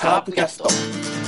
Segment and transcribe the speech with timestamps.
[0.00, 1.19] カープキャスト。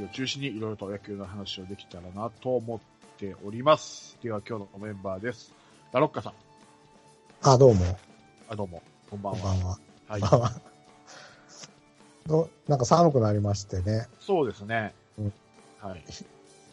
[0.00, 2.80] 話を中心にいろいろと野球の話をできたらなと思っ
[3.18, 4.16] ております。
[4.22, 5.52] では今日のメンバーです。
[5.92, 6.32] ラロッカさん。
[7.42, 7.98] あ、どうも。
[8.48, 8.82] あ、どうも。
[9.10, 9.38] こんばんは。
[9.40, 9.78] こんばんは。
[10.08, 10.20] はい。
[10.20, 10.52] こんばんは
[12.26, 14.06] どなんか寒くなりましてね。
[14.20, 15.32] そうですねうん。
[15.80, 16.04] はい。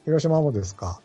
[0.05, 1.01] 広島もですか？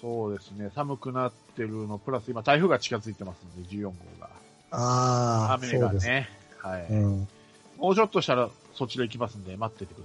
[0.00, 0.70] そうですね。
[0.74, 4.28] 寒くなってるの、プラス今台風が近づいてますので、14号が。
[4.70, 5.78] ああ、雨。
[5.78, 6.28] がね。
[6.58, 6.86] はい。
[6.90, 7.28] うん。
[7.78, 10.04] もうちょっとしたらそっちで行きますんで、待っててくだ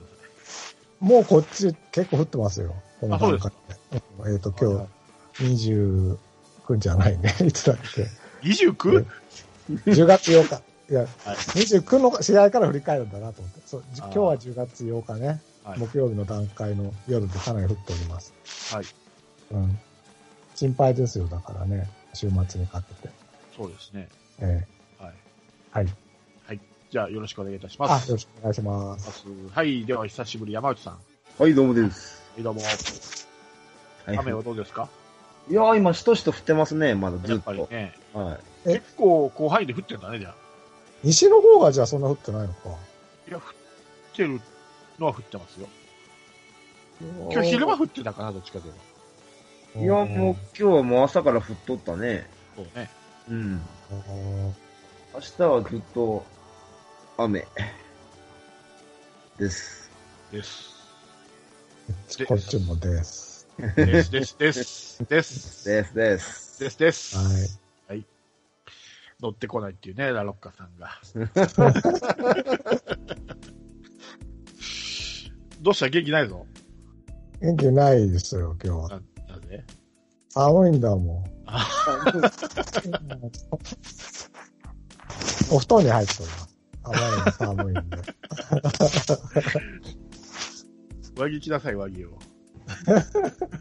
[0.99, 2.75] もうこっち結構降ってますよ。
[2.99, 4.01] この段階で。
[4.21, 4.67] うんえっ、と、さい。
[5.39, 7.33] 今日29じゃないね。
[7.45, 8.07] いつだっけ。
[8.47, 9.05] 29?
[9.85, 10.61] 10月8日。
[10.91, 11.09] いや、はい。
[11.35, 13.61] 29の試合から振り返るんだなと思って。
[13.65, 15.41] そう今日は10月8日ね。
[15.63, 15.79] はい。
[15.79, 18.33] 木曜日の段階の夜でかなり降っております。
[18.75, 18.85] はい。
[19.51, 19.79] うん。
[20.55, 21.27] 心配ですよ。
[21.27, 21.89] だからね。
[22.13, 23.13] 週末にかけて。
[23.55, 24.09] そうですね。
[24.39, 24.53] えはい。
[24.53, 24.67] え
[24.99, 25.85] はい。
[25.85, 25.93] はい。
[26.91, 28.07] じゃあ、よろしくお願いいたしあ、ます。
[28.09, 29.23] よろしくお願いします。
[29.53, 29.85] はい。
[29.85, 30.93] では、久しぶり、山内さん。
[30.93, 30.99] は
[31.37, 32.23] はい、どうもです。
[32.35, 32.61] い、どうも。
[32.61, 34.89] はい、雨はどうですか？
[35.51, 37.41] いやー、今、しとしと降ってますね、まだずやっ。
[37.41, 37.93] ぱりね。
[38.11, 40.35] はえ結構、広範囲で降ってんだね、じゃあ。
[41.03, 42.69] 西の方がじゃあそんな降ってないのか。
[43.27, 43.43] いや、降っ
[44.15, 44.41] てる
[44.97, 45.67] のは降ってますよ。
[47.01, 47.05] い。
[47.31, 48.73] 今日昼間降ってたかな、どっちかという
[49.75, 49.79] と。
[49.79, 52.27] いや、もう、今日はもう朝から降っとったね。
[52.55, 52.89] そうね。
[53.29, 53.35] うん。
[53.35, 53.61] うん。
[55.13, 56.25] 明日はずっと、
[57.21, 57.45] 雨。
[59.37, 59.91] です。
[60.31, 60.69] です。
[62.25, 63.45] こっちもです。
[63.75, 65.65] です、です、です、です。
[65.65, 66.59] です、です。
[66.63, 67.17] です、です。
[67.89, 68.05] はい。
[69.19, 70.91] 乗ってこないっていうね、ラロッカさんが。
[75.59, 75.89] どうした？
[75.89, 76.45] 元気ないぞ。
[77.41, 78.87] 元気ないですよ、今日は。
[78.87, 79.65] ななんで？
[80.29, 81.23] 寒いんだもん。
[81.47, 81.67] あ
[85.51, 86.58] お布団に入っております。
[86.89, 87.97] あまりに寒いんで。
[91.15, 92.09] 上着着なさい、上着を。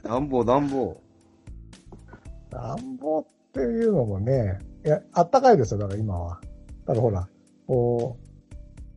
[0.05, 1.01] 暖房、暖房。
[2.51, 6.41] 暖房っていうのもね、いや、あったかいですよ、だから今は。
[6.87, 7.29] ただほら、
[7.67, 8.25] こう、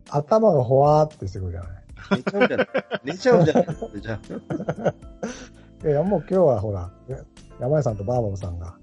[0.09, 1.71] 頭がほわーってしてくるじゃない。
[2.13, 2.67] 寝ちゃうじゃない？
[3.05, 3.65] 寝ちゃうじゃない？
[4.01, 7.17] じゃいや、もう今日はほら、や
[7.59, 8.75] 山井さんとバーバブさんが、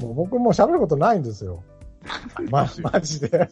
[0.00, 1.62] もう僕もう喋ることないんですよ。
[2.50, 3.48] ま、マジで。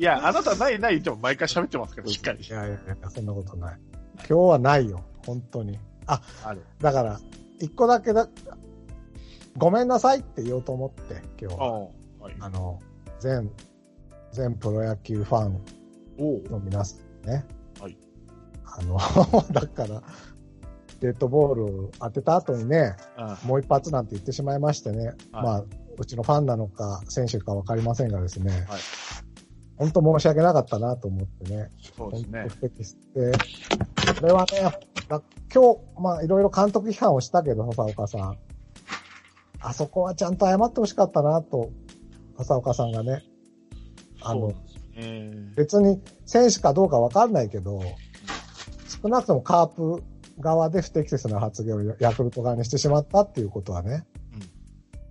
[0.00, 2.50] いや、あなたないない言っても毎回喋ってますけど、しっかりい。
[2.50, 3.78] やいやいや、そんなことない。
[4.16, 5.78] 今日はないよ、本当に。
[6.06, 6.64] あ、ある。
[6.80, 7.20] だから、
[7.58, 8.26] 一個だけだ、
[9.58, 11.88] ごめんなさいって言おうと思って、今日あは。
[12.20, 12.24] あ。
[12.24, 12.34] はい。
[12.40, 12.80] あの、
[13.18, 13.50] 全、
[14.32, 15.60] 全プロ野球ファン
[16.50, 17.44] の皆さんね。
[17.78, 17.98] はい。
[18.64, 18.96] あの、
[19.52, 20.02] だから、
[21.00, 25.64] デッドボールを当てた後にね、あもう一発なんて言ってしまいましてね、はいまあ、
[25.98, 28.80] うちのファンなのか、選手かわかりませんがですね、はい
[29.80, 33.32] 本当申し訳なかったなと思ってね、そうですね不適して、
[34.20, 34.60] これはね、
[35.08, 38.36] だ今日、まあ、いろいろ監督批判をしたけど、笹岡さん。
[39.62, 41.70] あそこはちゃんと謝ってほしかったなと、
[42.36, 43.22] 笹岡さんがね。
[44.20, 44.54] あのね。
[45.56, 47.80] 別に選手かどうかわかんないけど、
[49.02, 50.02] 少なくともカープ
[50.40, 54.04] 側で不適切な発言をヤクルト側にしてしまったっていうことはね、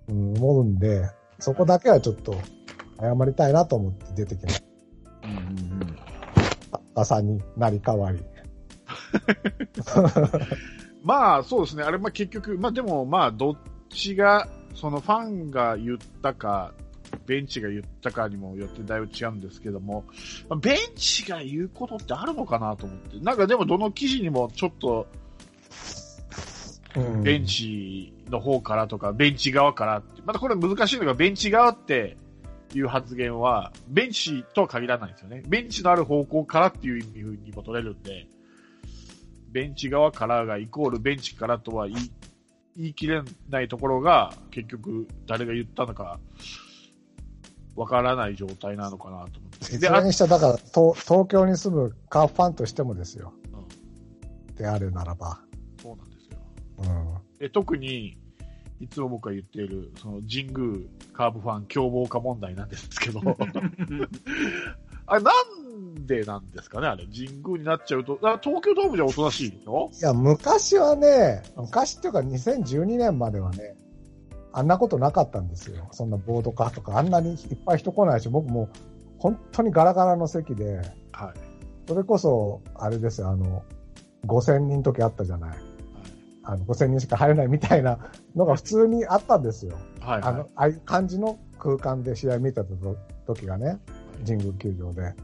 [0.08, 1.10] うん、思うんで、
[1.40, 2.36] そこだけはちょっと
[3.00, 4.62] 謝りたいなと思って出てきまし
[5.24, 5.96] うんうんうん。
[6.70, 6.80] た。
[6.94, 8.20] 朝になり代わり。
[11.02, 11.82] まあ、そうですね。
[11.82, 13.56] あれ、まあ結局、まあでも、まあ、どっ
[13.88, 16.74] ちが、そのファンが言ったか、
[17.26, 20.04] ベンチが言ったかにもよってだいぶ違うんですけども、
[20.48, 23.18] まあベンチが言うことってあるのかなと思って。
[23.18, 25.08] なんかでもどの記事にもちょっと
[26.96, 32.16] うんベンチの方からとか、ベンチ側からって、またこれ難しいのが、ベンチ側って
[32.78, 35.42] いう発言は、ベンチとは限らないんですよね。
[35.46, 38.26] ベンチのある方向からっていう意味にも取れるんで、
[39.50, 42.10] ベンチ側からがイコールベンチからとは言い
[42.76, 46.20] 言い切れないところが、結局誰が言ったのか、
[47.76, 49.76] わからない状態なのかなと思って。
[49.76, 53.32] いで、あにしたら、だから東、東京に住むカープファンとしてもですよ。
[53.52, 53.60] うん
[54.60, 55.40] であるならば。
[55.80, 56.38] そうなんですよ。
[56.78, 57.38] うん。
[57.38, 58.18] で特に、
[58.80, 63.20] いつも僕が言っている、その神宮カーブファン凶暴化問題なんですけど、
[65.06, 65.30] あれ、な
[65.98, 68.18] んでなんですかねあれ、神宮になっちゃうと。
[68.22, 69.90] あ東京ドームじゃおとなしいの？
[69.92, 73.76] いや、昔はね、昔っていうか2012年まではね、
[74.52, 75.88] あんなことなかったんですよ。
[75.92, 78.70] そんなボード化とか、あんなにいっぱい人来ないし、僕も
[79.18, 80.76] 本当にガラガラの席で、
[81.12, 81.50] はい。
[81.86, 83.62] それこそ、あれですよ、あの、
[84.26, 85.69] 5000人の時あったじゃない。
[86.42, 87.98] あの、5000人しか入れないみたいな
[88.34, 89.76] のが普通にあったんですよ。
[90.00, 90.22] はい。
[90.22, 92.64] あの、ああいう感じの空間で試合見てた
[93.26, 93.78] 時がね、
[94.26, 95.14] 神宮球場で。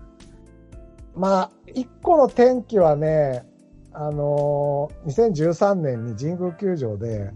[1.14, 3.46] まあ、一個の天気はね、
[3.92, 7.32] あのー2013年に神宮球場で、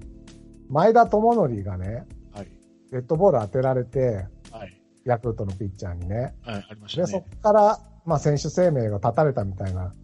[0.69, 2.49] 前田智則がね、はい。
[2.93, 4.81] デッドボール当てられて、はい。
[5.05, 6.35] ヤクルトのピッチャーにね。
[6.43, 6.67] はい。
[6.71, 7.37] ありましたで、そねこ。
[7.43, 9.95] から、まあ、選手生命が絶たれたみたいな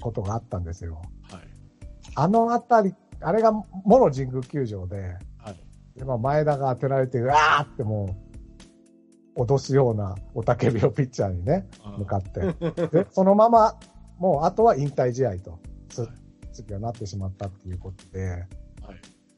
[0.00, 1.02] ことがあったんですよ。
[1.30, 1.42] はい。
[2.14, 2.94] あのあたり、
[3.24, 3.64] あれがも
[3.98, 4.96] ろ神宮球場で、
[5.38, 5.98] はい。
[5.98, 8.16] でまあ、前田が当てられて、うわーっても
[9.36, 11.68] う、脅すようなおたけびをピッチャーにね、
[11.98, 12.40] 向かって。
[12.88, 13.76] で、そのまま、
[14.18, 16.10] もうあとは引退試合と、つはい
[16.52, 18.46] 次はなってしまったっていうことで、はい。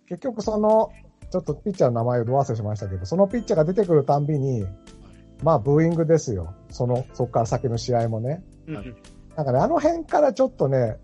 [0.06, 0.90] 結局その、
[1.30, 4.66] ちょっとピッチャーの名前をど忘れしましたけど、そのピッチャーが出てくるたんびに、
[5.42, 6.52] まあ、ブーイングですよ。
[6.70, 8.44] その、そこから先の試合もね。
[8.68, 8.94] はい
[9.36, 10.96] なんかね、あの辺からちょっとね、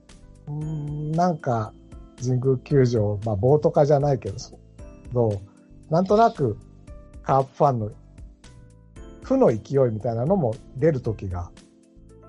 [0.48, 1.74] うーんなんか、
[2.22, 4.36] 神宮球場、まあ、ボート化じゃないけど、
[5.12, 6.56] どうなんとなく、
[7.22, 7.90] カープファンの
[9.22, 11.50] 負の勢いみたいなのも出る時が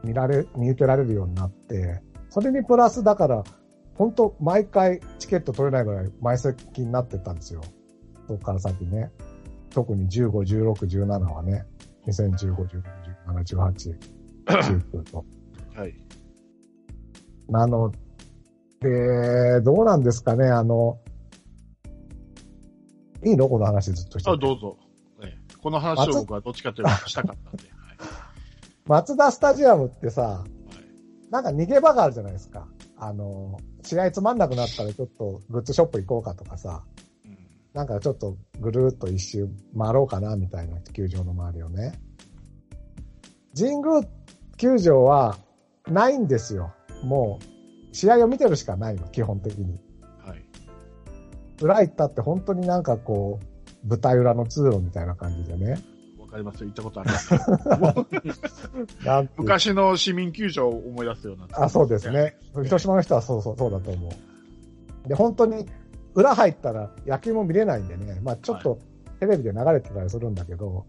[0.04, 3.44] 見られ、見受けられるようになって、それにプラスだから、
[3.96, 7.62] 本当毎回チケット取れないぐらい前席になってったんですよ。
[8.28, 9.12] そこから先ね。
[9.70, 10.74] 特に15、16、
[11.06, 11.66] 17はね。
[12.08, 12.84] 2015、16、
[13.28, 13.98] 17、18、
[14.46, 15.26] 19と。
[15.76, 15.94] はい。
[17.50, 17.92] なの
[18.84, 21.00] で、どうなんですかね、あの、
[23.26, 23.50] いいの？
[23.50, 24.40] この話ずっとしてあ、て。
[24.40, 24.78] どうぞ。
[25.24, 27.64] ええこの話を僕はどっちかというとしたかったんで。
[27.64, 27.98] はい。
[28.86, 30.52] 松田スタジアムってさ、はい
[31.32, 32.68] なんか逃げ場があるじゃないですか。
[32.96, 36.84] あの、試合つまんなくなったらちょっとグッズショップ行こうかとかさ、
[37.26, 37.38] うん
[37.74, 42.00] なんかちょっとぐるーっと一周回ろうかなみたいな球場の周りをね。
[43.58, 44.02] 神宮
[44.58, 45.40] 球場は
[45.88, 46.72] ないんですよ。
[47.04, 47.46] もう、
[47.94, 49.80] 試合を見てるしかないの、基本的に。
[50.20, 50.44] はい。
[51.62, 55.82] 裏行ったって本当になんかこう、舞台裏の通路みたいな感じでね。
[56.20, 56.68] わかりますよ。
[56.68, 57.34] 行ったことあります
[59.38, 61.48] 昔の市民球場を思い出すような。
[61.52, 62.36] あ、そうですね。
[62.64, 65.08] 広島の人はそうそう、そうだと思う。
[65.08, 65.68] で、本当に、
[66.16, 68.80] 裏入ったら野球も見れないんでね、まあちょっと
[69.20, 70.86] テレビで流れてたりするんだけど、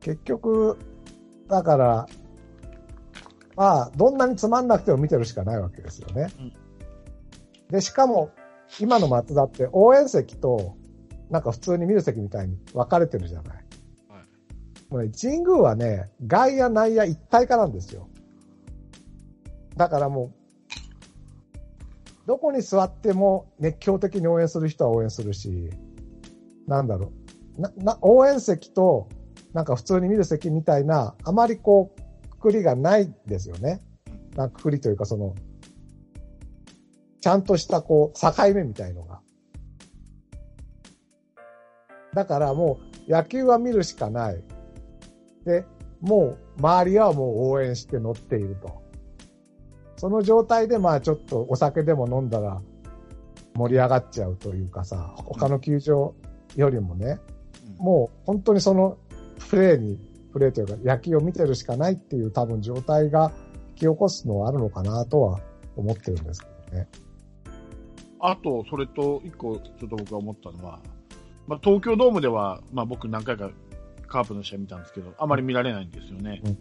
[0.00, 0.78] 結局、
[1.48, 2.06] だから、
[3.56, 6.28] まあ、どんなにつまんなくても見てるしかないわけですよね。
[6.38, 6.64] うん
[7.70, 8.30] で、しかも、
[8.78, 10.76] 今の松田って応援席と、
[11.30, 13.56] なんか普通に見る席みたいに分かれてるじゃない。
[13.56, 13.64] はい
[14.90, 18.08] もうね、神宮はね、外野内野一体化なんですよ。
[19.76, 20.32] だからもう、
[22.26, 25.70] どこに座っても熱狂的に応援する人は応援するし、
[26.68, 27.12] なんだろ
[27.58, 27.60] う。
[27.60, 29.08] な、な、応援席と、
[29.52, 32.00] なんか普通に見る席みたいな、あまりこう、
[32.44, 33.80] くくりがないですよね。
[34.36, 35.34] なんかくくりというかその、
[37.22, 39.22] ちゃんとしたこう、境目みたいのが。
[42.12, 44.42] だからもう、野球は見るしかない。
[45.46, 45.64] で、
[46.02, 48.82] もう、周りはもう応援して乗っていると。
[49.96, 52.60] その状態で、まあちょっとお酒でも飲んだら
[53.54, 56.14] 盛り上がっちゃうというかさ、他の球場
[56.56, 57.20] よりもね、
[57.78, 58.98] うんもう本当にその
[59.48, 59.98] プレーに、
[60.34, 63.32] プレーというか野球を見てるしかないっていう多分状態が
[63.70, 65.40] 引き起こすのはあるのかなとは
[65.76, 66.88] 思ってるんですけどね。
[68.20, 70.80] あと、それと一個、ちょっと僕が思ったのは、
[71.46, 73.50] まあ、東京ドームでは、まあ、僕何回か
[74.08, 76.42] カープの試合見たんですけど、あまり見られないんですよね。
[76.44, 76.58] うん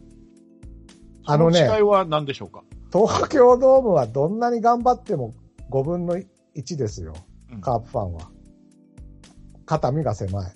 [1.25, 2.63] あのねそ違いは何でしょうか？
[2.91, 5.33] 東京ドームはどんなに頑張っても
[5.71, 7.13] 5分の1ですよ。
[7.53, 8.29] うんカープファンは。
[9.65, 10.51] 肩身が狭い。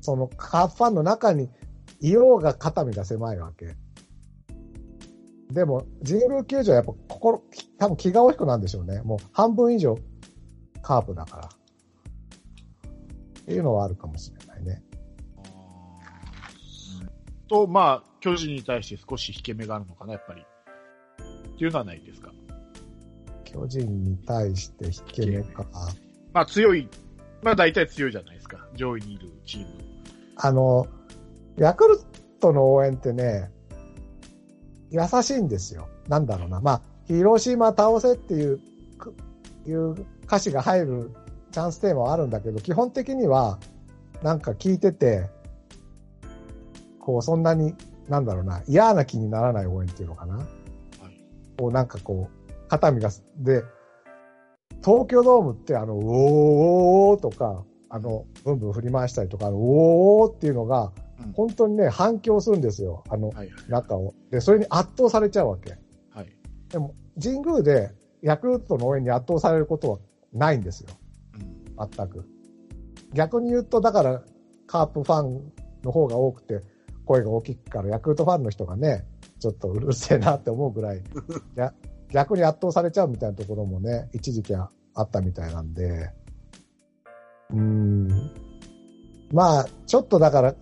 [0.00, 1.48] そのカープファンの中に
[2.00, 3.76] いようが肩身が狭いわけ。
[5.52, 7.42] でも、神宮球場はやっぱ心、
[7.78, 9.02] 多分気が大きくなんでしょうね。
[9.02, 9.98] もう半分以上
[10.80, 11.48] カープだから。
[13.40, 14.82] っていうのはあるかもしれないね。
[17.48, 20.42] と、まあ、巨人に対して少し引け目があるのかな、やっぱり。
[20.42, 22.30] っていうのはないですか？
[23.44, 25.66] 巨人に対して引け目か。
[26.32, 26.88] まあ、強い、
[27.42, 28.68] まあ、大体強いじゃないですか。
[28.76, 29.66] 上位にいるチーム。
[30.36, 30.86] あの、
[31.60, 31.98] ヤクル
[32.40, 33.50] トの応援ってね、
[34.90, 35.88] 優しいんですよ。
[36.08, 36.60] なんだろうな。
[36.60, 38.60] まあ、広島倒せっていう、
[38.98, 39.14] く
[39.66, 41.10] いう歌詞が入る
[41.52, 43.58] チャンステーマはあるんだけど、基本的には、
[44.22, 45.28] なんか聞いてて、
[46.98, 47.74] こう、そんなに
[48.08, 50.36] なんだろうな、嫌な気にならない応援っていうのかな。
[50.36, 50.46] はい。
[51.58, 53.62] こうなんかこう、肩身がす、で、
[54.82, 56.04] 東京ドームってあの、おー
[57.12, 63.04] おーとか、あの、ブンブン振り回したりとか、あの、おーおーっていうのが、うん本当にね、反響するんですよ。
[63.08, 63.32] あの。
[63.68, 64.14] 中を。
[64.30, 65.76] で、それに圧倒されちゃうわけ。
[66.10, 66.28] はい。
[66.68, 69.98] でも、神宮でヤクルトの応援に圧倒されることは
[70.32, 70.90] ないんですよ。
[71.34, 71.88] うん。
[71.90, 72.26] 全く。
[73.14, 74.22] 逆に言うと、だから、
[74.66, 76.62] カープファンの方が多くて、
[77.04, 79.04] 声が大きいから、ヤクルトファンの人がね、
[79.40, 81.02] ちょっとうるせえなって思うぐらい、
[81.56, 81.74] や
[82.10, 86.12] 逆に圧倒されちゃうみたいなところもね、一時期ああったみたいなんで、
[87.50, 88.08] うーん。
[89.32, 90.54] まあ、ちょっとだから、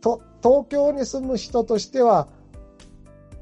[0.00, 2.28] と、東京に住む人としては、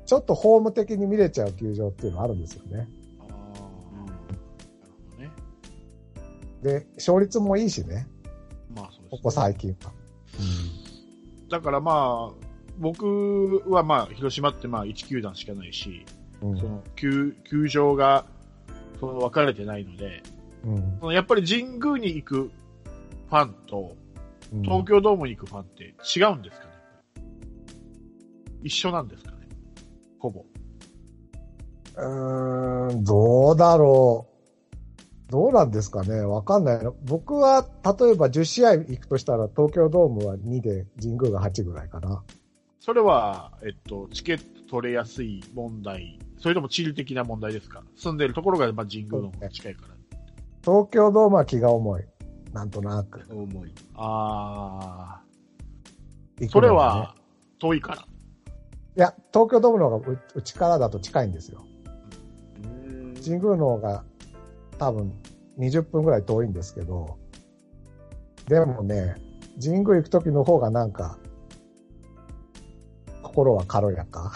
[0.07, 2.89] ちょっとホーム的に見れちゃう球場っていうのはあるんですよね。
[3.21, 3.29] ああ。
[3.29, 4.19] なる
[4.91, 5.31] ほどね。
[6.63, 8.07] で、勝率もいいしね、
[8.75, 9.09] まあそうです、ね。
[9.11, 9.93] ここ最近は。
[11.49, 12.47] だからまあ、
[12.79, 16.05] 僕はまあ、広島ってまあ、1球団しかないし、
[16.43, 16.59] うん。
[16.59, 18.27] その、球、球場が、
[19.01, 20.23] その、分かれてないので、
[21.03, 24.04] うんやっぱり神宮に行くファンと、うん
[24.63, 26.73] 東京ドームに行くファンって違うんですかね
[28.63, 29.37] 一緒なんですかね
[30.19, 30.45] ほぼ。
[31.97, 34.35] うーん、どうだろう。
[35.31, 36.93] どうなんですかねわかんないな。
[37.05, 42.23] 僕は、例えば10試合行くとしたら、東京ドームは2で、神宮が8ぐらいかな。
[42.81, 47.83] それは、えっと、チケット取れやすい問題、それとも地理的な問題ですか？
[47.97, 49.95] 住んでるところが、まあ、神宮の方が近いから。
[50.63, 52.05] 東京ドームは気が重い。
[52.55, 53.21] なんとなく。
[53.29, 53.75] 重い。
[53.97, 55.21] あ
[56.41, 57.17] あ、それは、
[57.59, 58.03] 遠いから。
[58.03, 58.05] い
[58.95, 61.65] や、東京ドームの方がううちからだと近いんですよ。
[62.63, 64.05] うん神宮の方が
[64.79, 65.13] 多分
[65.59, 67.19] 20分ぐらい遠いんですけど、
[68.47, 69.17] でもね、
[69.61, 71.19] 神宮行く時の方がなんか、
[73.21, 74.31] 心は軽やか。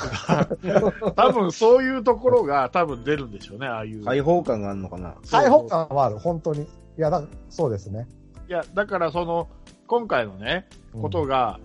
[1.14, 4.04] 多分そういうところが多分出るんでしょうね、ああいう。
[4.04, 5.14] 開放感があるのかな。
[5.30, 6.66] 開放感はある、本当に。
[6.98, 8.08] いや、だそうですね。
[8.48, 9.48] いや、だからその、
[9.86, 11.60] 今回のね、うんことが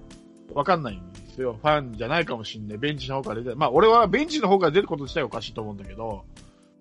[0.54, 1.58] 分かんないんですよ。
[1.60, 2.78] ファンじゃないかもしんない。
[2.78, 6.26] ベンチの方から出て、まあ俺はベンチの方から出ること自体おかしいと思うんだけど、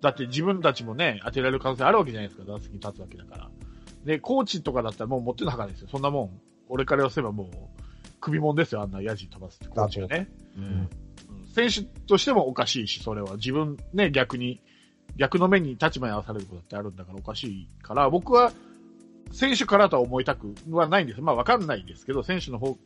[0.01, 3.49] だって自分たちもね、当てられる可能性あるわけじゃないですか、打席に立つわけだから。
[4.05, 5.87] で、コーチとかだったらもう持ってのはかですよ。
[5.89, 7.47] そんなもん、俺から寄せばもう、
[8.19, 10.29] 首もんですよ、あんなヤジ飛ばすってコーチがね。
[10.57, 10.89] うんうん
[11.53, 13.35] 選手としてもおかしいし、それは。
[13.35, 14.59] 自分ね、逆に、
[15.17, 18.51] 逆の目に立場に合わされることってあるんだからおかしいから、僕は、
[19.31, 21.21] 選手からとは思いたくはないんです。
[21.21, 22.77] まあわかんないですけど、選手の方、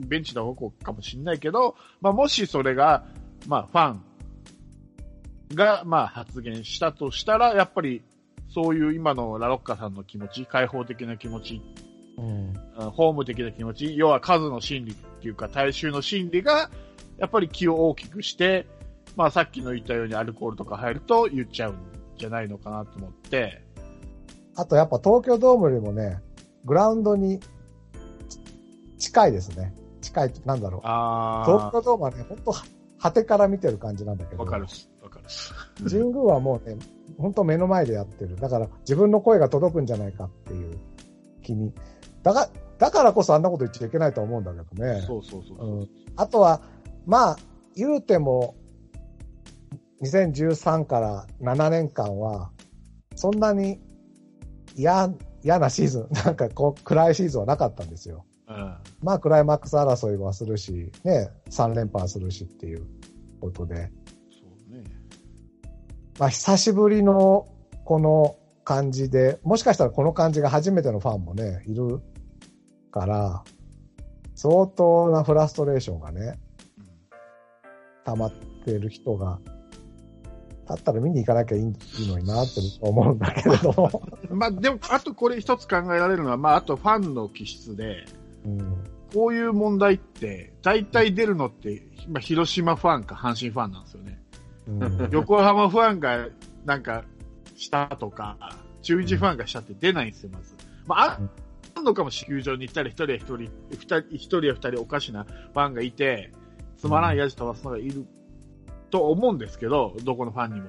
[0.00, 3.04] ベンチの方向かもしれないけど、まあもしそれが、
[3.46, 8.02] まあファンが、まあ発言したとしたら、やっぱり、
[8.48, 11.62] そういう今のラロッカさんの気持ち、開放的な気持ち
[12.18, 16.70] うんあホーム的な気持ち、要は数の心理っていうか、大衆の心理が、
[17.18, 18.66] やっぱり気を大きくして、
[19.16, 21.76] まあさっきの言ったようにアルコールとか入ると言っちゃうん
[22.16, 23.62] じゃないのかなと思って、
[24.56, 26.20] あとやっぱ東京ドームよりもね、
[26.64, 27.40] グラウンドに
[28.98, 29.74] ち近いですね。
[30.00, 30.80] 近い、なんだろう。
[30.80, 32.54] 東あ京ドームはね、本当
[32.98, 34.44] 果てから見てる感じなんだけー、ど。
[34.44, 35.52] わかるっす、わかるっす。
[35.88, 36.76] 神宮はもうね、
[37.18, 38.36] 本当目の前でやってる。
[38.36, 40.78] だから自分の声が届くんじゃないかっていう
[41.42, 41.72] 気に。
[42.22, 45.02] だが、だからこそあんなこと言っちゃいけないと思うんだけどね。
[45.06, 45.68] そうそうそうそう。
[45.80, 46.60] うんあとは、
[47.06, 47.36] まあ、
[47.74, 48.54] 言うても、
[50.02, 52.50] 2013から7年間は、
[53.14, 53.80] そんなに
[54.76, 58.24] 嫌、嫌なシーズン、 なんかこう、暗いシーズンはなかったんですよ。
[58.48, 58.76] うん。
[59.00, 62.86] まあ、クライマックス争いはするし、ね、3連覇するしっていう
[63.40, 63.90] ことで。
[64.30, 64.84] そうね。
[66.18, 67.48] まあ、久しぶりの
[67.84, 72.00] この感じで、もしかしたらこの感じが初めてのファンもね、いる
[72.90, 73.44] から、
[74.34, 76.40] 相当なフラストレーションがね、
[76.78, 76.92] うん
[78.04, 78.32] 溜まっ
[78.64, 79.38] てる人が、
[80.66, 81.64] だったら見に行かなきゃいい
[82.08, 84.02] のになって思うんだけれども。
[84.30, 88.04] まあでも、あとこれ一つ考えられるのは、まああとファンの気質で、
[88.44, 94.22] うんこういう問題って、大体出るのって、まあ広島ファンか阪神ファンなんですよね。
[94.66, 96.28] うん横浜ファンが
[96.64, 97.04] なんか
[97.54, 98.38] したとか、
[98.80, 100.54] 中日ファンがしたって出ないんですよ、まず。
[100.86, 101.30] まあ、うん
[101.74, 103.36] あるのかもし球場に行ったら一人や一人、
[103.70, 106.32] 二人一人や二人おかしなファンがいて、
[106.76, 108.06] つまらんやじ飛ばすのがいる
[108.92, 110.68] と思うんですけど、どこのファンにも。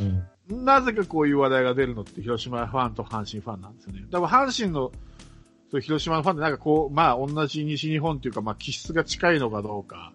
[0.00, 4.04] うんなぜかこういう話題が出るのって広島ファンと阪神ファンなんですよね。
[4.10, 4.92] だから阪神の、
[5.70, 10.12] そう広島のファンでなんかこう、まあ同じ西日本というか、まあ気質が近いのかどうか、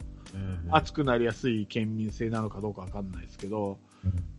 [0.70, 3.80] 熱くなりやすい県民性なのかどうかわかんないですけど、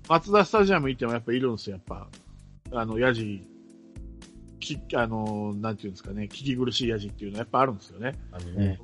[0.08, 2.08] 松田スタジアム行ってもやっぱいるんですよ、やっぱ。
[2.78, 3.44] あの、ヤジ、
[4.60, 8.16] き、あの、なんていうんですかね、聞き苦しいヤジっていうのはやっぱあるんですよね。
[8.30, 8.78] あのね。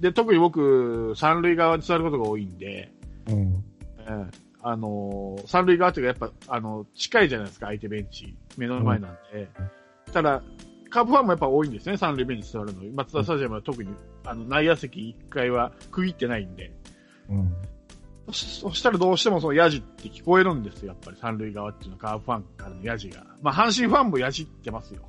[0.00, 2.92] で、特に僕、三塁側に座ることが多いんで、
[3.26, 3.61] うん。
[4.08, 4.30] うん
[4.64, 8.34] あのー三塁側っていうか、やっぱ、あの、近いじゃないですか、相手ベンチ。
[8.56, 9.48] 目の前なんで。
[10.12, 10.42] ただ、
[10.88, 12.82] カープファンもやっぱ多いんですね、三塁ベンチ座るの。
[12.94, 13.90] マツダスタジアムは特に、
[14.24, 16.72] あの、内野席1階は区切ってないんで。
[17.28, 17.52] うん。
[18.30, 23.26] そそしたらどうしてもそのヤジって聞こえるんですよ、やっぱり三塁側っていうのはカープファンからのヤジが。
[23.42, 25.02] まあ、阪神ファンもヤジってますよ。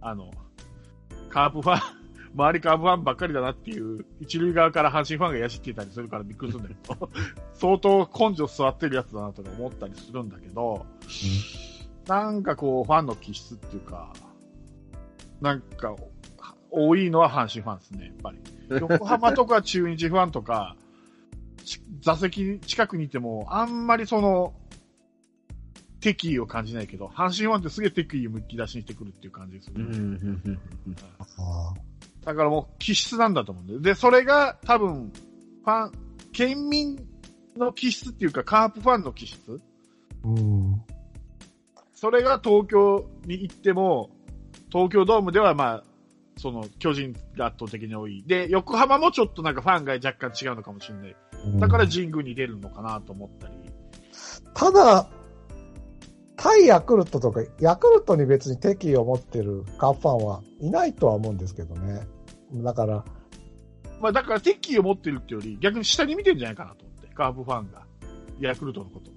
[0.00, 0.30] あの、
[1.28, 1.80] カープファン、
[2.36, 7.10] 周りカープファンばっかりだなっていう、一塁側から阪神ファンがヤジってたりするからびっくりするんだけど、
[7.54, 10.84] 相当根性座ってるやつだなとか思ったりするんだけど、
[12.06, 14.12] なんかこう、ファンの気質っていうか、
[15.40, 15.96] なんか、
[16.70, 18.38] 多いのは阪神ファンですね、やっぱり。
[18.80, 20.76] 横浜とか中日ファンとか、
[21.64, 24.52] ち座席近くにいても、あんまりその、
[26.00, 30.58] 敵意を感じないけど、阪神ファンってすげえ敵意をむき出しにしてくるっていう感じでする、うんうんうん
[31.38, 31.74] あ
[32.26, 33.78] だからもう気質なんだと思うんで。
[33.78, 35.12] で、それが多分、
[35.64, 35.92] ファン、
[36.32, 36.98] 県民
[37.56, 39.60] の気質っていうか、カープファンの気質ー
[40.24, 40.82] うん。
[41.94, 44.10] それが東京に行っても、
[44.72, 45.84] 東京ドームではまあ、
[46.36, 48.24] その巨人が圧倒的に多い。
[48.26, 51.16] で、横浜もちょっとなんかファンが若干違うのかもしれない。
[51.60, 53.54] だから神宮に出るのかなと思ったり。
[54.52, 55.08] ただ、
[56.36, 62.06] 対ヤクルトとか、ヤクルトに別に敵意を持ってるカープファンはいないとは思うんですけどね。
[62.52, 63.04] だから、
[64.00, 67.08] まあだから敵意を持ってるってより、逆に下に見てるんじゃないかなと思って。
[67.14, 67.86] カープファンが。
[68.40, 69.10] ヤクルトのこと。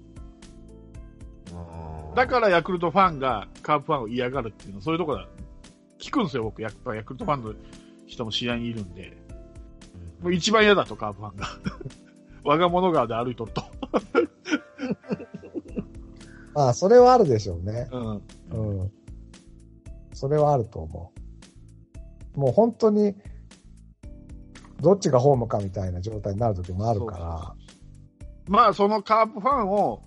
[2.14, 5.28] だからヤクルトファンがカープファンを嫌がるっていうのはそういうところだ。
[5.98, 6.62] 聞くんですよ、僕。
[6.62, 7.54] やっぱヤクルトファンの
[8.06, 9.16] 人も知り合いにいるんで。
[10.22, 11.46] もう一番嫌だと、カープファンが。
[12.44, 13.62] 我が物川で歩いとると。
[16.54, 17.88] まあ、それはあるでしょうね。
[17.92, 18.22] うん。
[18.50, 18.92] うん。
[20.12, 21.19] それはあると思う。
[22.40, 23.14] もう本当に、
[24.80, 27.54] どっちがホームかみたいな状態になる時もあるから、
[28.48, 30.02] まあ、そのカープファンを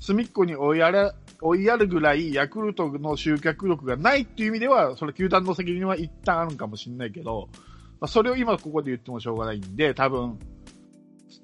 [0.00, 7.48] 隅っこに追いやれ、追いやるぐらいヤクルトの集客力がないっていう意味では、それ球団の責任は一旦あるんかもしれないけど、
[8.00, 10.38] まあ、それを今ここで言ってもしょうがないんで、多分、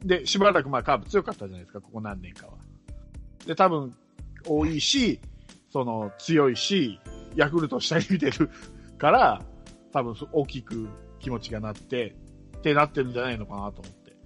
[0.05, 2.53] で、しばらくまあカープ強かったじゃないですか、ここ何年かは。
[3.45, 3.93] で、多分、
[4.47, 5.21] 多いし、
[5.73, 7.01] その、強いし、
[7.35, 8.49] ヤクルト下に見てる
[8.99, 9.43] から、
[9.99, 12.15] 多分大きく気持ちがなって、
[12.59, 14.17] ってなってるんじゃないのかなと思って。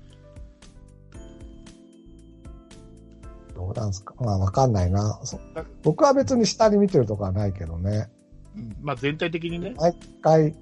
[3.55, 4.15] どうなんですか？
[4.21, 5.19] まあ、わかんないな。
[5.25, 5.41] そ
[5.83, 8.11] 僕は別に下に見てるとかはないけどね。
[8.55, 9.75] うん、まあ全体的にね。
[9.79, 10.55] 毎回、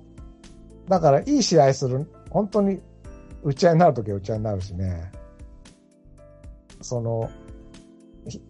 [0.86, 2.80] だからいい試合する、本当に
[3.42, 5.10] 打ち合いになるときは打ち合いになるしね。
[6.80, 7.28] その、
[8.28, 8.40] ひ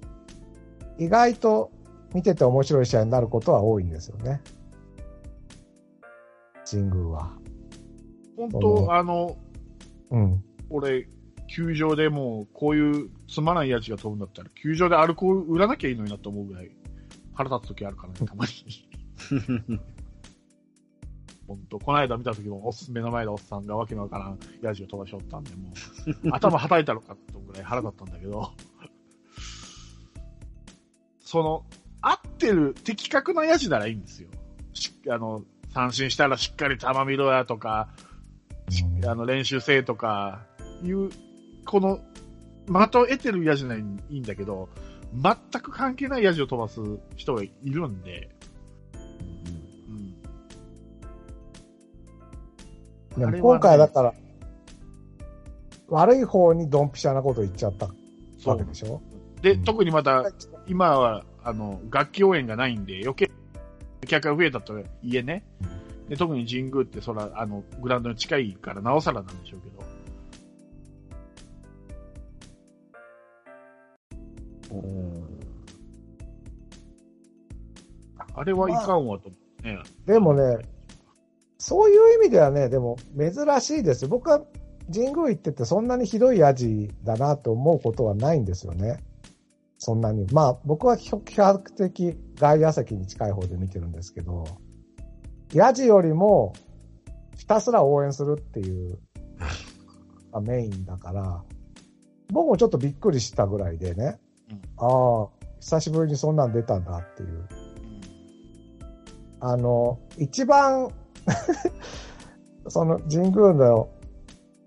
[0.99, 1.71] 意外と
[2.13, 4.43] 見てて面白い試合になることは多いんですよね。
[6.71, 7.33] 神宮は。
[8.37, 9.37] 本当、あの、
[10.11, 10.45] うん。
[10.71, 11.09] 俺、
[11.49, 16.71] 球場でもう、こういうつまらないやつが飛ぶんだったら、球場でアルコール売らなきゃいいのになと思うぐらい、
[17.35, 18.53] 腹立つ時あるからね、たまに。
[21.49, 25.73] 本当、この間見た時も、おっす目の前でおっさんがわけのわからんヤジを飛ばしおったんで、も
[26.25, 28.53] う、 頭はたいたのかってぐらい腹立ったんだけど、
[31.21, 31.65] その、
[32.01, 34.29] 合ってる的確なヤジならいいんですよ。
[34.73, 37.89] しあの、三振したらしっかり球見ろやとか、
[39.01, 40.47] うんあの、練習生とか、
[40.83, 41.11] いう、
[41.67, 42.01] この、
[42.67, 44.69] 的を得てるヤジならいいんだけど、
[45.13, 46.81] 全く関係ないヤジを飛ばす
[47.17, 48.31] 人がいるんで、
[53.17, 53.33] うん。
[53.33, 54.15] で今回だから、
[55.89, 57.87] 悪い方にドンピシャなこと言っちゃった
[58.47, 58.63] わけ。
[58.63, 59.03] でしょ？
[59.43, 60.31] で、うん特にまた、
[60.69, 63.33] 今は、あの、楽器応援がないんで、余計、
[64.07, 65.45] 客が増えたとはいえね。
[66.09, 69.81] で、特に神宮って、そら、あの、グラウンドに近いから、なおさらなんでしょうけど。
[78.35, 79.79] あれはいかんわと思うね。
[80.07, 80.59] でもね、
[81.59, 84.09] そういう意味ではね、でも珍しいです。
[84.09, 84.41] 僕は
[84.93, 89.05] 神宮行っててそんなにひどいヤジだなと思うことはないんですよね。
[89.81, 90.27] そんなに。
[90.33, 94.45] まあ僕は比較的外野席に近い方で見てるんですけど、
[95.55, 96.53] ヤジよりも
[97.37, 98.99] ひたすら応援するっていう
[100.33, 101.43] がメインだから、
[102.29, 105.29] 僕もちょっとびっくりしたぐらいでね、うんああ、
[105.61, 107.49] 久しぶりにそんなん出たんだっていう。
[109.41, 110.91] あの、一番、
[112.69, 113.89] その神宮の、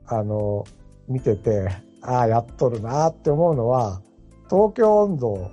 [0.07, 0.65] あの、
[1.07, 1.69] 見てて、
[2.01, 4.01] ああ、やっとるなって思うのは、
[4.49, 5.51] 東京温度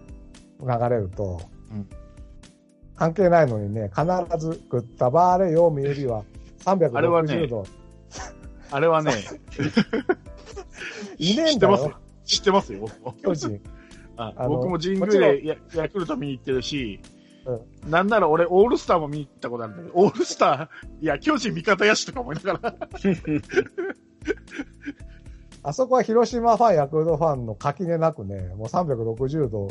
[0.60, 1.88] 流れると、うん。
[2.96, 4.04] 関係ないのにね、必
[4.38, 6.24] ず、グッタバーレよ、見るりは、
[6.66, 7.64] あれはね360度、
[8.70, 9.12] あれはね、
[11.18, 11.84] いねえ知ってます？
[11.86, 13.14] んだよ、知ってますよ、僕も。
[13.22, 13.60] 巨人。
[14.16, 17.00] あ僕も神宮でヤヤクルト見に行ってるし、
[17.88, 22.74] なんなら俺、オールスターも見に行ったことあるんだけど、オールスター、いや、巨人味方やしとか思いながら、
[25.62, 29.68] あそこは広島ファン、ヤクルトファンの垣根なくね、もう360度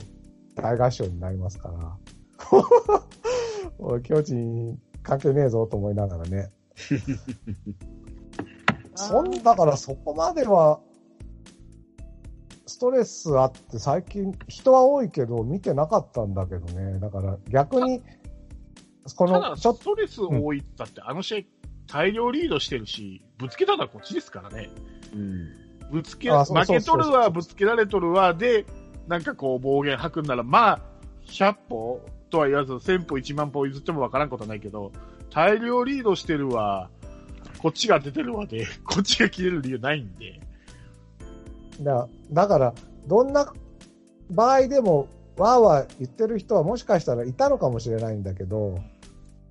[0.55, 1.97] 大合唱になりますから。
[3.79, 6.51] おい巨人関係ねえぞと思いながらね。
[8.95, 10.79] そんだからそこまでは、
[12.67, 16.99] ストレスあって最近人は多いけど見てなかったんだけどね。
[16.99, 18.03] だから逆に、
[19.15, 21.41] このちょっストレス多いったって、あの試合、
[21.87, 24.69] 大量リードしてるし、ぶつけたのはこっちですからね。
[25.13, 25.68] うん。
[25.91, 28.65] ぶつけ、負けとるわ、ぶつけられとるわ、で、
[29.07, 30.79] なんかこう暴言吐くんなら、まあ、
[31.25, 34.91] 100歩とは言わず、1000歩、1万歩譲ってもわからんことはないけど、
[35.31, 36.89] 大量リードしてるわ、
[37.59, 40.39] こっちが出てるわで、こっちが切れる理由ないんで。
[41.81, 42.73] だだから、
[43.07, 43.51] どんな
[44.29, 48.77] 場合でも、わーわー言ってる人はもしかしたらいたのかもしれないんだけど、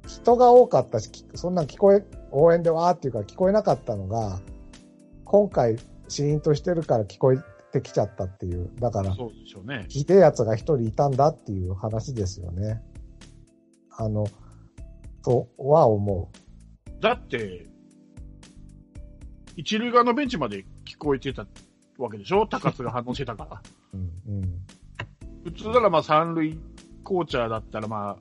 [0.06, 4.40] 人が多かったし、きそんなん聞こえ、応援でわーっていうか聞こえなかったのが、
[5.24, 5.76] 今回、
[6.08, 7.38] シーンとしてるから聞こえ
[7.72, 8.70] てきちゃったっていう。
[8.80, 9.86] だから、そうでしょうね。
[9.88, 12.82] ひでえやつが一人いたんだっていう話ですよね。
[13.90, 14.26] あの、
[15.22, 16.30] とは思
[17.00, 17.66] だって、
[19.56, 21.46] 一塁側のベンチまで聞こえてた
[21.98, 22.46] わけでしょ？
[22.46, 23.62] 高津が反応してたから。
[23.92, 23.96] う。
[23.96, 24.60] うん、うん。
[25.44, 26.58] 普通ならまあ三塁
[27.02, 28.16] コーチャーだったらまあ、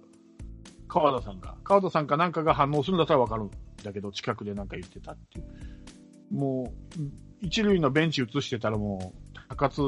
[0.87, 1.57] 川田さんか。
[1.63, 3.51] 川田さんかなんかが反応するんだったらわかるん
[3.83, 6.35] だけど、近くでなんか言ってたっていう。
[6.35, 7.01] もう、
[7.41, 9.81] 一塁のベンチ映してたらもう、高津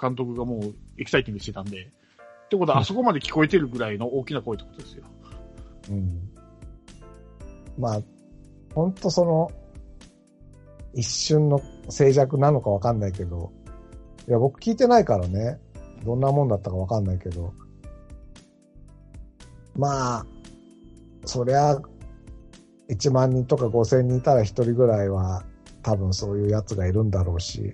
[0.00, 5.04] 監督がもうエキサイティングしてたんで、ってことはあそこまで聞こえてるぐらいの大きな声ってことですよ。
[5.90, 6.30] うん。
[7.78, 8.00] まあ、
[8.74, 9.50] ほんとその、
[10.94, 13.52] 一瞬の静寂なのかわかんないけど、
[14.28, 15.60] いや、僕聞いてないからね、
[16.04, 17.54] どんなもんだったかわかんないけど、
[19.76, 20.26] まあ、
[21.24, 21.80] そりゃ、
[22.88, 25.44] 1万人とか5000人いたら1人ぐらいは、
[25.82, 27.72] 多分そういうやつがいるんだろうし、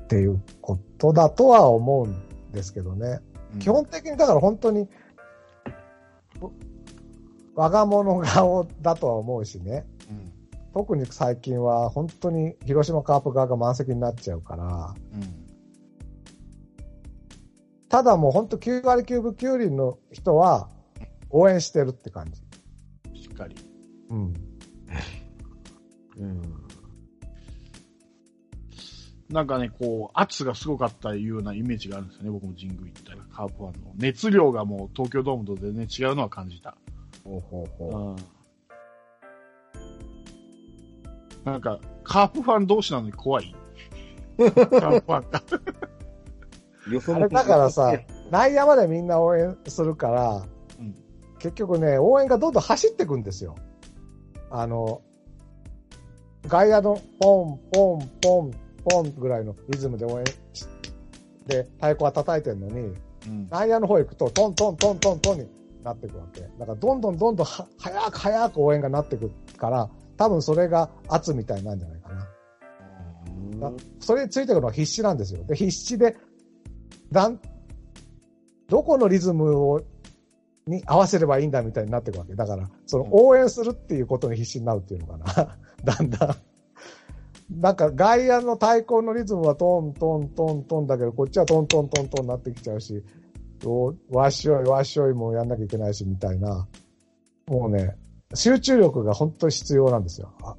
[0.00, 3.20] っていうことだとは思うんですけどね。
[3.58, 4.88] 基本的にだから本当に、
[7.54, 9.86] 我が物顔だとは思うしね。
[10.10, 10.32] うん。
[10.72, 15.50] 特に最近は本当に広島カープ側が満席になっちゃうから、うん。
[17.88, 20.68] ただもう本当9割9分9厘の人は
[21.30, 22.26] 応援してるって感
[23.12, 23.20] じ。
[23.20, 23.56] しっかり。
[24.10, 24.49] うん。
[26.20, 26.42] うん。
[29.30, 33.92] なんかね、こう、圧がすごかったいうようなイメージがあるんですよね、僕も神宮行ったら、カープファンの。
[33.96, 36.76] 熱量がもう東京ドームと全然違うのは感じた。
[37.24, 38.16] ほうほうほうん。
[41.44, 43.54] なんか、カープファン同士なのに怖い。
[44.36, 45.42] カープファンが。
[47.14, 47.92] あれだからさ、
[48.30, 50.46] 内野までみんな応援するから、
[50.78, 50.94] うん
[51.40, 53.56] 結局ね、応援がどんどん走ってくんですよ。
[54.50, 55.00] あの、
[56.46, 58.50] 外野のポン、ポン、ポン、
[58.84, 60.66] ポンぐらいのリズムで応援し
[61.46, 62.94] で、太鼓は叩いてるのに、
[63.26, 63.48] うん。
[63.50, 65.48] 内野の方行くと、トントントントントンに
[65.82, 66.40] なっていくわけ。
[66.40, 72.28] だから、どんどんどんどんは早く早く応援がなっていくから、多分それが圧みたいなんじゃないかな。
[73.68, 75.44] うんそれについていくのは必死なんですよ。
[75.44, 76.16] で、必死で、
[78.68, 79.82] どこのリズムを、
[80.70, 82.34] に合わせればいいんだみたいになっていくわけ。
[82.34, 85.58] だから、その応援するっていうことに必死になるっていうのかな。
[85.84, 87.60] だんだん。
[87.60, 93.02] なんか外野の太鼓のリズムはトントントントンだけど、こっちはトントントントンになってきちゃうし、
[93.64, 96.68] おわっしょいわっしょいもやんなきゃいけないしみたいな。
[97.48, 97.96] もうね、
[98.34, 100.32] 集中力が本当に必要なんですよ。
[100.42, 100.56] あ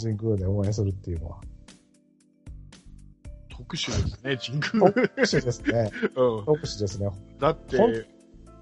[0.00, 1.40] 神宮で応援するっていうのは。
[3.50, 4.92] 特殊ですね、神宮。
[4.92, 5.90] 特殊ですね。
[6.16, 6.44] うん。
[6.44, 7.10] 特殊ですね。
[7.38, 7.76] だって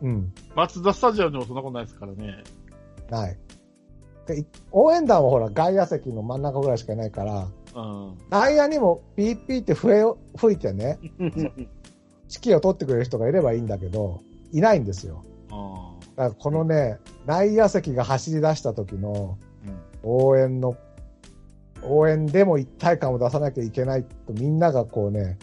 [0.03, 0.33] うん。
[0.55, 2.43] マツダスタジアムでもそんなことないですからね。
[3.11, 3.37] ない。
[4.73, 8.19] 応援団はほら外野席の真ん中ぐらいしかいないから、うん。
[8.31, 11.35] 内野にもピーピーって笛を吹いてね、 指
[12.29, 14.21] 揮を取ってくれる人がいればいいんだけど、
[14.53, 15.23] いないんですよ。
[15.51, 19.39] あだからこのね、内野席が走り出した時の。
[20.07, 20.77] 応援の、
[21.83, 25.37] 応援でも一体感を出さなきゃいけないとみんながこうね、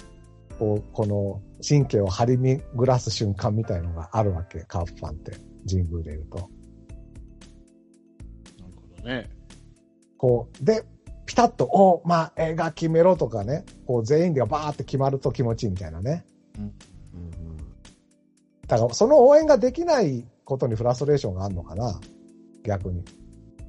[0.58, 5.32] こう、この神経を張り巡らす瞬間みたいのがあるわけ、カープファンって、
[5.70, 6.38] 神宮で言うと。
[6.38, 6.50] なる
[8.76, 9.30] ほどね。
[10.18, 10.84] こう、で、
[11.26, 16.26] ピタッと、おまあ、映画決めろとかね、こう全員でバーって決まると気持ちいいみたいなね。
[18.68, 22.00] だから、その応援ができないことにフラストレーションがあるのかな
[22.64, 23.04] 逆に。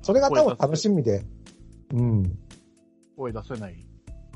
[0.03, 1.25] それが多分楽しみで、
[1.93, 2.39] うん。
[3.17, 3.87] 声出せない。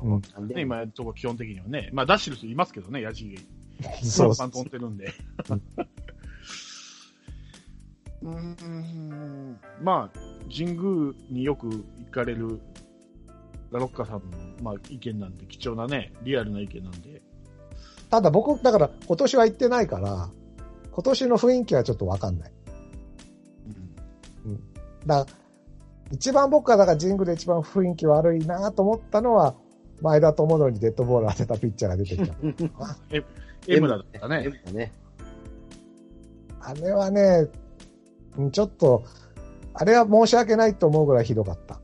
[0.03, 0.49] うん。
[0.49, 1.91] ね、今やるとこ基本的にはね。
[1.93, 3.37] まあ、出してる人いますけどね、ヤジ
[4.03, 5.13] そうパン飛んでるんで。
[8.21, 10.19] うーん、まあ、
[10.53, 12.61] 神宮によく行かれる
[13.71, 17.23] ラロッカさんの、まあ、意見なんで、貴重なね、リアルな意見なんで。
[18.11, 20.31] ただ僕、だから今年は行ってないから、
[20.91, 22.53] 今年の雰囲気はちょっとわかんない。
[24.47, 24.61] うん
[25.07, 25.39] だから
[26.11, 29.55] 一番僕がだから神宮で一番雰囲気悪いなと思ったのは、
[30.01, 32.35] 前田智則にデッドボール当てたピッチャーが出てきた。
[33.67, 34.45] エムラだったね。
[34.45, 34.93] M だね。
[36.61, 37.49] あれはね、
[38.37, 39.05] うんちょっと、
[39.75, 41.81] あれは申し訳ないと思うぐらいひどかった。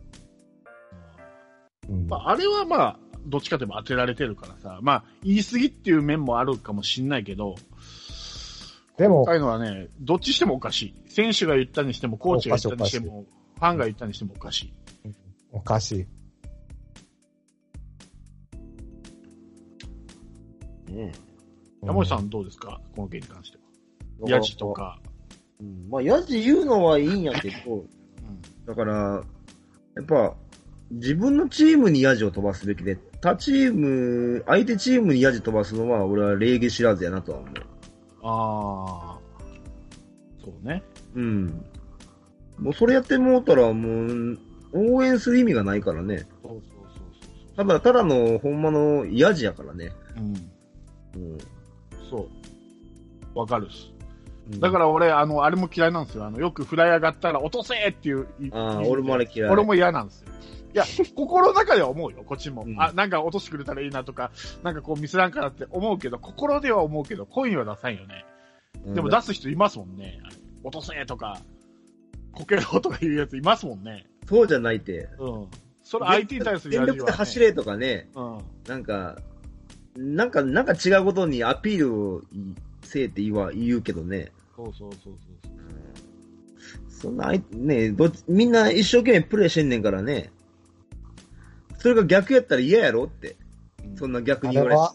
[1.89, 7.57] うんまあ、あれはまあ、どっちかといえば当てられてるからさ、まあ、言い過ぎっていう面もあるかもしんないけど、
[8.97, 10.95] でもああいうのはね、どっちしてもおかしい。
[11.09, 13.25] 選手が言ったにしても、コーチが言ったにしても、
[13.57, 14.75] ファンが言ったにしてもおかしい。
[15.53, 16.07] おかしい。
[20.95, 21.13] ね
[21.83, 22.81] 山本さんどうですか？
[22.97, 23.63] この件に関しては。
[24.29, 24.73] えヤジと。
[24.73, 24.99] か。
[25.61, 27.87] うんまあ、ヤジ言うのはいいんやけど、うん
[28.67, 29.23] だから、
[29.95, 30.35] やっぱ、
[30.91, 37.53] 自分のチームにヤジを飛ばすべきで、他チーム、相手チームにヤジ飛ばすのは、俺は礼儀知らずやなとは思う。
[38.23, 39.21] ああ。
[40.43, 40.83] そうね。
[41.15, 41.65] うん。
[42.59, 44.39] もうそれやってもうたら、もう、
[44.73, 46.27] 応援する意味がないからね。
[46.43, 46.63] そうそうそ
[47.53, 49.93] うただ、ただの、ほんまのヤジやからね。
[50.17, 50.25] そう。
[50.25, 50.35] うん。
[51.17, 51.39] うん。
[52.11, 52.29] そ
[53.35, 53.39] う。
[53.39, 53.89] わかるっす。
[53.89, 56.27] うんだから俺、あの、あれも嫌いなんですよ。
[56.27, 58.27] あの、よくフライ上がったら落とせっていう。
[58.53, 59.51] ああ、俺もあれ嫌い。
[59.51, 60.29] 俺も嫌なんですよ。
[60.75, 62.65] いや、心の中では思うよ、こっちも。
[62.67, 68.27] うんあ、なんか落としてくれたらいいなとか、なんかこうミスらんからって思うけど、心では思うけど、声には出さんよね。
[68.85, 70.21] うんでも出す人いますもんね。
[70.63, 71.39] 落とせとか、
[72.33, 74.05] こけろとかいうやついますもんね。
[74.29, 75.09] そうじゃないって。
[75.19, 75.47] うん。
[75.83, 77.13] それ相手に対する全やじは、ね。
[77.13, 78.39] 力で走れとかね、うん。
[78.67, 79.17] なんか、
[79.97, 82.23] なんか、なんか違うことにアピールを
[82.83, 84.33] せえって言わ言うけどね。
[84.57, 85.15] そうそうそうそう
[86.89, 90.31] そんな、あいねどみんな一生懸命プレイしてんねんからね。
[91.79, 93.31] それが逆やったら嫌やろって。
[93.31, 93.45] うん
[93.97, 94.95] そんな逆に言われあれは、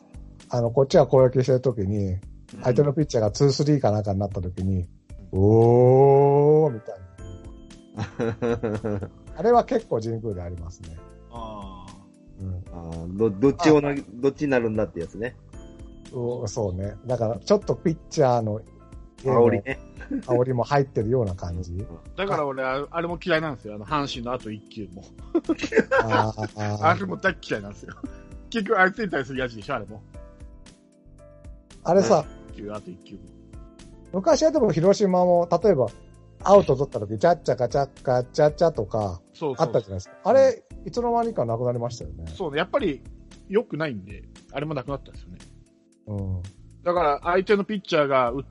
[0.50, 2.18] あの、こっちが攻撃してるときに、
[2.64, 4.88] 相手のピッチャーが2-3かなんかになったときに、
[5.32, 6.96] おーみたい
[8.90, 9.10] な。
[9.38, 10.98] あれは結構神宮でありますね。
[13.08, 15.36] どどっちをなどっちになるんだってやつね。
[16.12, 16.96] うそうね。
[17.06, 18.62] だから、ちょっとピッチャーの
[19.24, 19.80] 煽りね。
[20.26, 21.86] 煽りも入ってるような感じ。
[22.16, 23.76] だから俺、ああれも嫌いなんですよ。
[23.76, 25.04] あの、阪神のあと1球も。
[26.02, 27.94] あーあれも大っ嫌いなんですよ。
[28.50, 30.02] 結局、相手に対するやじでしょ、あれも。
[31.84, 33.22] あれさ、1球、あと1球も。
[34.14, 35.88] 昔はでも広島も、例えば、
[36.44, 39.22] アウト取った時、チャッチャカチャッカチャッチャとか、
[39.58, 40.16] あったじゃないですか。
[40.24, 42.26] あれ、いつの間にかなくなりましたよね。
[42.28, 43.02] そうね、やっぱり
[43.48, 45.38] 良くないんで、あれもなくなったんですよね。
[46.08, 46.42] うん。
[46.84, 48.46] だから、相手のピッチャーがうう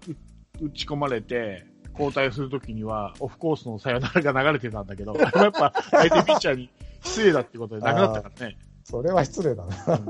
[0.66, 6.70] 打ち込まれて、交代するときには、オフコースのさよならが流れてたんだけど、あれもやっぱ相手ピッチャーに
[7.02, 8.58] 失礼だってことでなくなったからね。
[8.84, 10.00] それは失礼だな。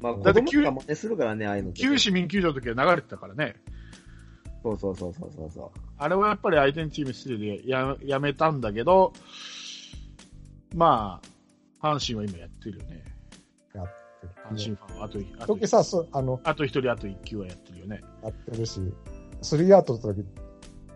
[0.00, 1.72] まあ、子だって供が真似するからね、ああいうの。
[1.72, 3.56] 旧市民球場の時は流れてたからね。
[4.62, 9.12] そうそうそうそうそうそあれはやっぱり相手のチーム失礼でややめたんだけど、
[10.74, 11.28] まあ、
[11.80, 13.04] 阪神は今やってるよね。
[13.74, 14.76] やって阪神る。
[14.76, 18.00] ファンはあと、あと時さ、そあの、あと一人あと一球はやってるよね。
[18.22, 18.80] やってるし、
[19.42, 20.48] スリーアウト取った時、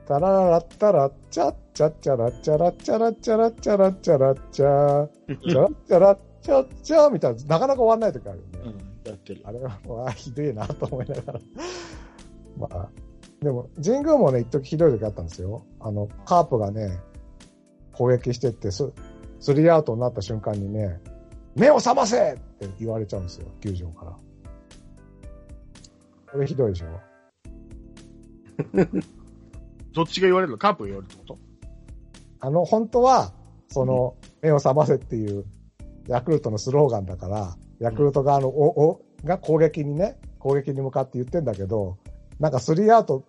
[0.06, 5.08] タラララッタラッチャッチャッチャラッチャラッチャラッチャラッチャラッチャラッチャ
[5.42, 8.72] チャラッチャラッチャッチャみたいな、なかなか終わんない時あるよね。
[9.04, 9.42] うん、やってる。
[9.44, 11.40] あれは、ひでえなと思いながら。
[12.58, 12.88] まあ、
[13.40, 15.64] でも、神宮もね、一時ひどい時あったんですよ。
[15.80, 17.00] あの、カープがね、
[17.92, 18.92] 攻撃してって、ス
[19.42, 21.00] スリーアウトになった瞬間にね、
[21.56, 22.34] 目を覚ませ!
[22.34, 24.12] って言われちゃうんですよ、球場から。
[26.32, 26.86] これひどいでしょ？
[29.92, 30.58] どっちが言われるの？
[30.58, 31.38] カープが言われるってこと？
[32.40, 33.32] あの、本当は、
[33.68, 35.44] その、目を覚ませっていう、
[36.06, 41.98] ヤクルトのスローガンだから、ヤクルト側のお、お、が攻撃にね、攻撃に向かって言ってんだけど、
[42.38, 43.24] なんかスリーアウト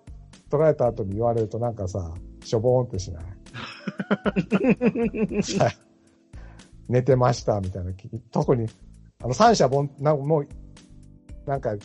[0.52, 3.23] 取られた後に言われるとなんかさ、しょぼーんってしない？
[6.84, 7.91] さ寝てましたみたいな。
[8.32, 8.67] 特に、
[9.24, 10.48] あの、三者凡、なもう、
[11.46, 11.76] なんか、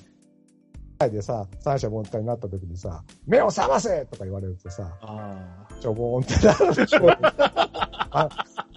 [1.01, 5.81] でさ、三者凡退になった時にさ、目を覚ませとか言われるとさ、ああ。
[5.81, 7.09] しょぼーんってなるでしょ。
[8.11, 8.29] あ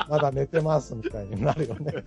[0.07, 1.93] まだ寝てますみたいになるよね。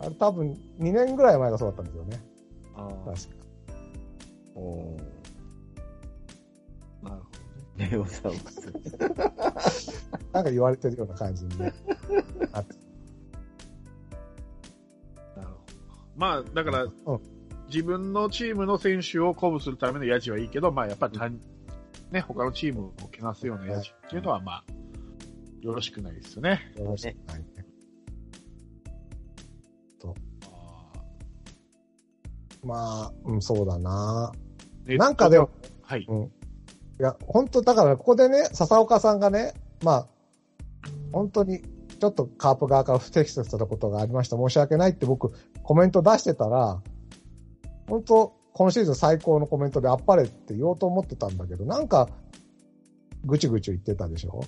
[0.00, 2.22] あれ多分2年ぐらい前がそうだったんですよね。
[2.74, 2.90] ああ。
[2.90, 3.12] 確か。
[4.56, 4.58] う。
[4.58, 5.13] おー
[7.78, 7.90] なるほどね。
[7.90, 10.06] レオサウルス。
[10.32, 11.72] なんか言われてるような感じにね。
[12.52, 12.74] あって
[15.36, 15.60] なるほど。
[16.16, 17.20] まあ、だから、うん
[17.68, 21.18] 自分のチームの選手を鼓舞するためのヤジはいいけど、まあ、やっぱり
[22.12, 24.64] ね、他のチームをけなすようなヤジっていうのは、まあ、
[25.60, 26.72] よろしくないですよね。
[26.76, 27.46] よろしくないね。
[32.64, 34.32] まあ、うん、そうだな。
[34.86, 35.50] なんかでも、
[35.82, 36.06] はい。
[37.00, 40.06] いや、本当だからここでね、笹岡さんがね、まあ、
[41.12, 41.62] 本当に、
[42.00, 44.36] ちょっとカープ側から不適切なことがありました。
[44.36, 46.82] 申し訳ないって僕、コメント出してたら、
[47.88, 52.08] 本当、今シーズン最高のコメントであっぱれって言おうと思ってたんだけど、なんか、
[53.24, 54.42] ぐちぐち言ってたでしょ？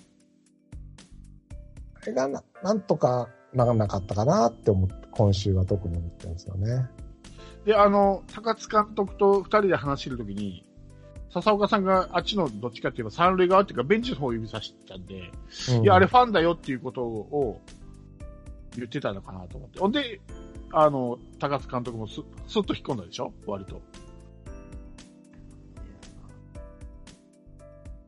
[2.03, 6.87] あれがな、なんとかならなかったかなって思って、今週は特に思ってるんですよね。
[7.65, 10.65] で、あの、高津監督と二人で話してるときに、
[11.31, 15.31] 笹岡さんがあっちのどっちかっていうと三塁側っていうかベンチの方を指さしたんで、
[15.77, 17.61] うんいや、あれファンだよっていうことを
[18.75, 19.79] 言ってたのかなと思って。
[19.81, 20.21] ほんで、
[20.73, 23.33] あの、高津監督もす、すっと引っ込んだでしょ？
[23.47, 23.81] 割と。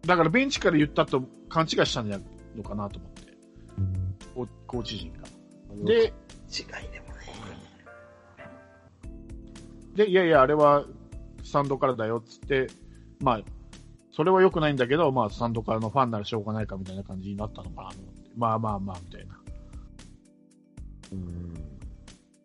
[0.06, 2.26] だからベンチから言ったと勘違いしたんじゃない
[2.56, 3.32] のかなと思って。
[3.78, 5.18] うんコーコーチ陣が。
[5.84, 6.06] で、違い
[6.92, 7.20] でもね。
[9.94, 10.84] で、いやいや、あれは
[11.42, 12.68] スタンドからだよっつって、
[13.20, 13.40] まあ、
[14.12, 18.30] それは良くないんだけど、まあ、スタンドからのファンならしょうがないかみたいな感じになったのかなと思って。
[18.36, 19.38] まあまあまあ、みたいな。
[21.12, 21.54] うん。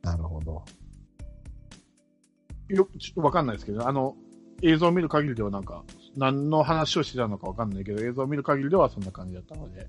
[0.01, 0.63] なるほど。
[2.69, 4.15] よちょっとわかんないですけど、あの、
[4.61, 5.83] 映像を見る限りではなんか、
[6.15, 9.87] 何の話をしてたのかわかんないけど、映像を見る限りではそんな感じだったので。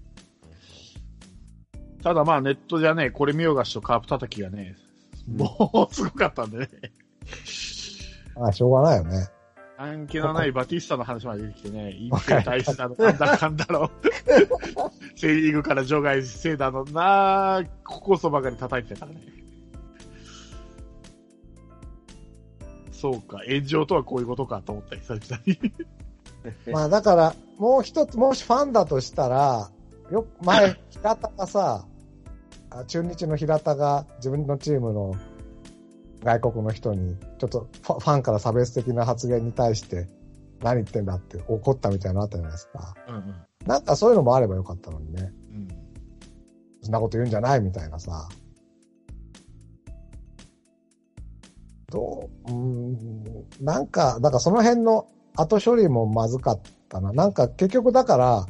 [2.02, 4.76] ただまあネットじゃね、これ見よがしとカープ叩きがね、
[5.26, 6.68] もうすごかったんでね。
[8.36, 9.26] あしょうがないよね。
[9.76, 13.90] 関係のないバティスタの話まで出てきてね、インフレ大使だの、なんだかんだろ。
[15.16, 19.26] セリーグから除外せいだのなここそばかり叩いてたからね。
[22.92, 25.58] そうか、炎上とはこういうことかと思った、久々に。
[26.72, 29.70] まあだから、もう一つ、もしファンだとしたら、
[30.10, 31.86] よ、前、平田がさ、
[32.70, 35.14] あ中日の平田が自分のチームの
[36.22, 37.16] 外国の人に、
[37.48, 40.08] ちょっとファンから差別的な発言に対して、
[40.62, 42.94] 何言ってんだって怒ったみたいなのあったじゃないですか。
[43.08, 43.34] うんうん。
[43.66, 45.32] なんかそういうのもあればよかったのにね。
[45.52, 45.68] うん。
[46.82, 48.28] そんなこと言うんじゃないみたいなさ。
[51.90, 53.24] どう、うーん、
[53.60, 57.12] なんか、だからその辺の後処理もまずかったな。
[57.12, 58.46] なんか結局だから、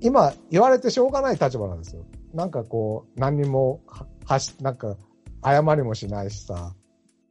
[0.00, 2.04] 今言われてしょうがない立場なんですよ。
[2.34, 4.96] なんかこう、何にもは、はし、なんか、
[5.44, 6.74] 謝りもしないしさ、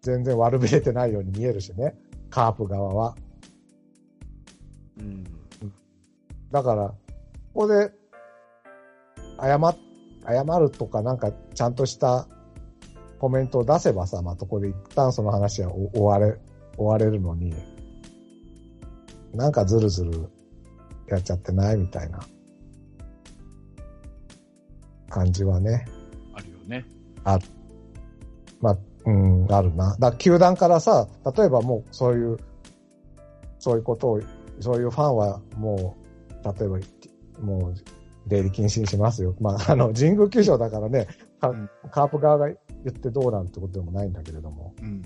[0.01, 1.95] 全然悪びれてないように見えるしね。
[2.29, 3.15] カープ側は。
[4.99, 5.23] うん。
[6.51, 6.95] だから、こ
[7.53, 7.91] こで、
[9.39, 9.77] 謝っ、
[10.25, 12.27] 謝るとかなんかちゃんとした
[13.19, 16.37] コメントを出せばさ、まあ、ここで一旦その話は終われ、
[16.77, 17.53] 終われるのに、
[19.33, 20.29] なんかずるずる
[21.07, 22.19] やっちゃってないみたいな
[25.09, 25.85] 感じはね、
[26.33, 26.85] あるよね。
[27.23, 27.39] まあ、
[29.05, 29.95] うん、あるな。
[29.99, 32.37] だ球団からさ、例えばもうそういう、
[33.59, 34.21] そういうことを、
[34.59, 35.97] そういうファンはも
[36.43, 36.79] う、例えば、
[37.39, 37.73] もう、
[38.27, 39.35] 出入り禁止にしますよ。
[39.39, 41.07] まあ、あの、神宮球場だからね、
[41.39, 42.55] カうんカープ側が言
[42.89, 45.01] ってどうなんてことでもないんだけれども、うん。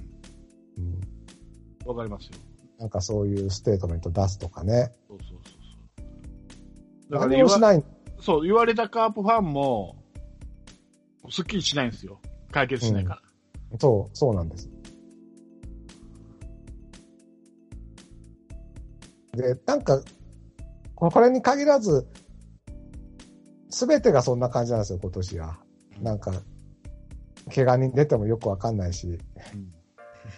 [0.77, 2.31] うん、わかりますよ。
[2.77, 4.91] なんかそういうステートメント出すとかね。
[5.07, 6.03] そうそうそうそ
[7.09, 7.11] う。
[7.11, 7.83] だから何言わもしない。
[8.19, 9.95] そう、言われたカープファンも、
[11.29, 12.19] すっきりしないんですよ。
[12.51, 13.21] 解決しないから。
[13.79, 14.69] そう、そうなんです。
[19.35, 20.01] で、なんか、
[20.95, 22.07] ここれに限らず、
[23.69, 25.59] すべてがそんな感じなんですよ、今年は。
[26.01, 26.31] なんか、
[27.53, 29.19] 怪我人出てもよくわかんないし、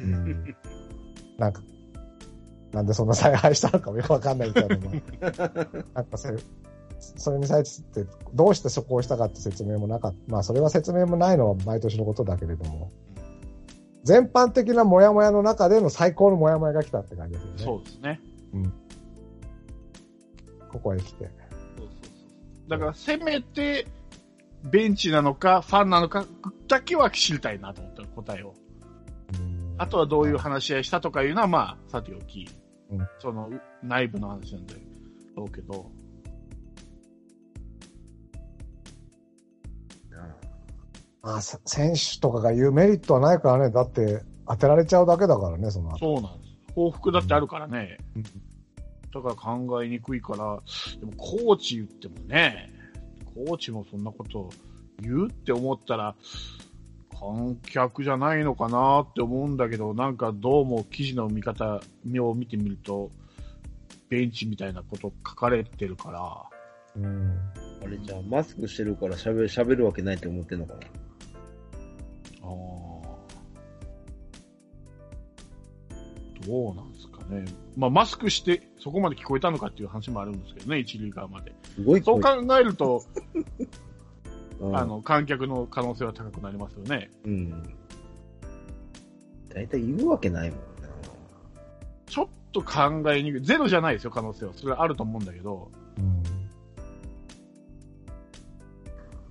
[0.02, 0.56] うんうん、
[1.38, 1.62] なんか、
[2.72, 4.92] なんでそんな采配したのかもよくわかんないみたいなのも、
[5.94, 6.38] なんかそれ、
[7.00, 10.32] それに際して、どうしてそこをしたかって説明もなかった。
[10.32, 12.92] まあ、それは説明もないのは毎年のことだけれども、
[14.08, 17.64] 全般的なモヤモヤの中での最高のモヤモヤが来たって感じですよね。
[17.66, 18.22] そうですね。
[20.72, 21.26] ここへ来て。
[21.26, 21.30] そう
[21.78, 21.88] そうそ
[22.68, 22.70] う。
[22.70, 23.86] だから、せめて、
[24.64, 26.26] ベンチなのか、ファンなのか、
[26.70, 28.54] だけは知りたいなと思ったら答えを。
[29.78, 32.48] あとはどういう話し合いしたとかいうのは、まあ、さておき、
[32.90, 33.50] うんその、
[33.84, 34.76] 内部の話なんで、
[35.36, 35.92] どうけど、
[41.28, 43.74] まあ、せ選手とかが言うメリットはないからね。
[43.74, 45.98] だって、当てられちゃうだけだからね、その後。
[45.98, 46.56] そうなんです。
[46.74, 47.98] 報復だってあるからね。
[49.14, 50.38] だから考えにくいから、
[51.02, 52.72] でもコーチ言ってもね、
[53.26, 54.50] コーチもそんなこと
[55.02, 56.16] 言うって思ったら、
[57.20, 61.82] 観客じゃないのかなって思うんだけど、なんかどうも記事の見方
[62.22, 63.12] を見てみると、
[64.08, 67.38] ベンチみたいなこと書かれてるから、うん。
[67.84, 70.80] あれじゃあ、マスクしてるから喋る、喋るわけないって思ってんのかな？
[76.46, 77.46] どうなんですかね。
[77.76, 81.54] まあ、マスクして、そこまで聞こえたのかっていう話もあるんですけどね、一塁側まで。
[81.76, 83.04] すごいそう声考えると、
[84.60, 87.12] うんあの、観客の可能性は高くなりますよね。
[87.26, 87.64] うん。
[89.50, 90.90] 大体いるわけないもんな。
[92.06, 93.42] ちょっと考えにくい。
[93.42, 94.54] ゼロじゃないですよ、可能性は。
[94.54, 95.70] それはあると思うんだけど。
[95.98, 96.37] うん。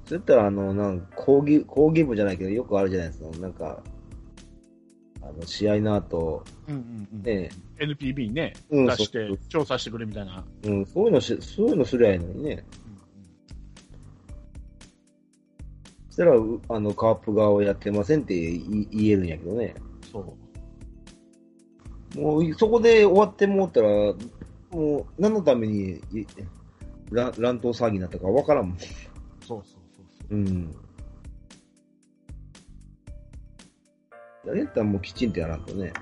[0.06, 3.38] そうやったら、あの、なんか講義、講義部じゃないけど、よくあるじゃないですか。
[3.38, 3.82] なんか、
[5.20, 7.22] あの、試合の後、うんうんうん。
[7.22, 10.44] ね、NPB にね、うん出して調査してくれみたいな。
[10.62, 12.64] うん、そういうのし、そういうのすりゃいいのにね。
[16.08, 19.74] そしたら、うあの、カープ側をやってませんって言言えるんやけどね。
[20.12, 20.36] そ
[22.16, 22.20] う。
[22.20, 23.88] もう、そこで終わってもうたら、
[24.70, 26.24] もう、何のために、い
[27.10, 28.78] 乱乱闘騒ぎになったかわからんもん。
[28.78, 28.88] そう
[29.46, 29.85] そうそ
[30.30, 30.74] うん。
[34.54, 35.92] やったらもうきちんとやらんとね。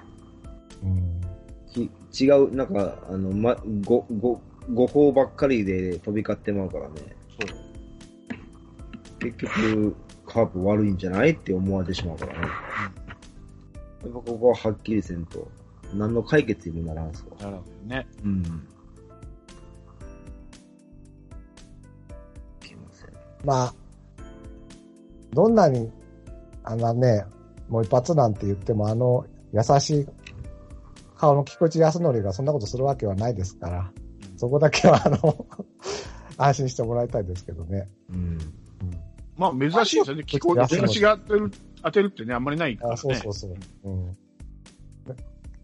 [0.83, 1.21] うん。
[2.13, 4.41] き違う、なんか、あの、ま、ご、ご、
[4.73, 6.95] 誤報ばっかりで飛び交ってまうからね。
[7.41, 7.55] そ
[9.27, 9.31] う。
[9.31, 9.97] 結局、
[10.27, 12.39] カープ悪いんじゃないって思われてしまうからね。
[12.41, 15.51] やっぱここははっきりせんと、
[15.95, 17.37] 何の解決にもならんすわ。
[17.41, 18.07] なるほどね。
[18.23, 18.43] うん。
[22.63, 23.11] いけません。
[23.45, 23.75] まあ、
[25.35, 25.91] どんなに、
[26.63, 27.25] あのね、
[27.69, 30.07] もう一発なんて言っても、あの、優しい
[31.17, 33.93] 顔の菊池康則がそんなことするわけはないですから、
[34.37, 35.47] そこだけは、あの、
[36.37, 37.89] 安心してもらいたいですけどね。
[38.11, 38.39] うん。
[39.37, 40.25] まあ、珍しいですよね。
[40.27, 41.51] 聞こえ、出しが当てる、
[41.83, 42.95] 当てるってね、あんまりないからね。
[42.95, 43.55] あそうそうそう。
[43.85, 44.17] うん。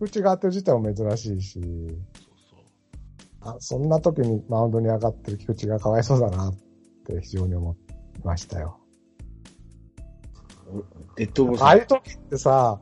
[0.01, 1.67] 菊池が当てる自体も珍しいし、そう
[2.51, 2.61] そう
[3.43, 6.55] あそんな時にマウンドに上がってる菊池がかわいそうだなっ
[7.05, 7.77] て非常に思い
[8.25, 8.80] ましたよ。
[11.21, 12.81] デッドボールああいう時ってさ、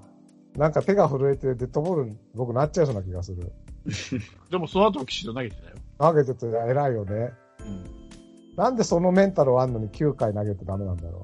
[0.56, 3.52] なんか手が震えてデッドボールに僕なっちゃいそうな気がする。
[4.48, 5.76] でもその後もきちんと投げてたよ。
[5.98, 7.32] 投げてて偉いよね。
[7.60, 8.54] うん。
[8.54, 11.22] なんでそのメンタルはあんのに9回投げてダメなんだろ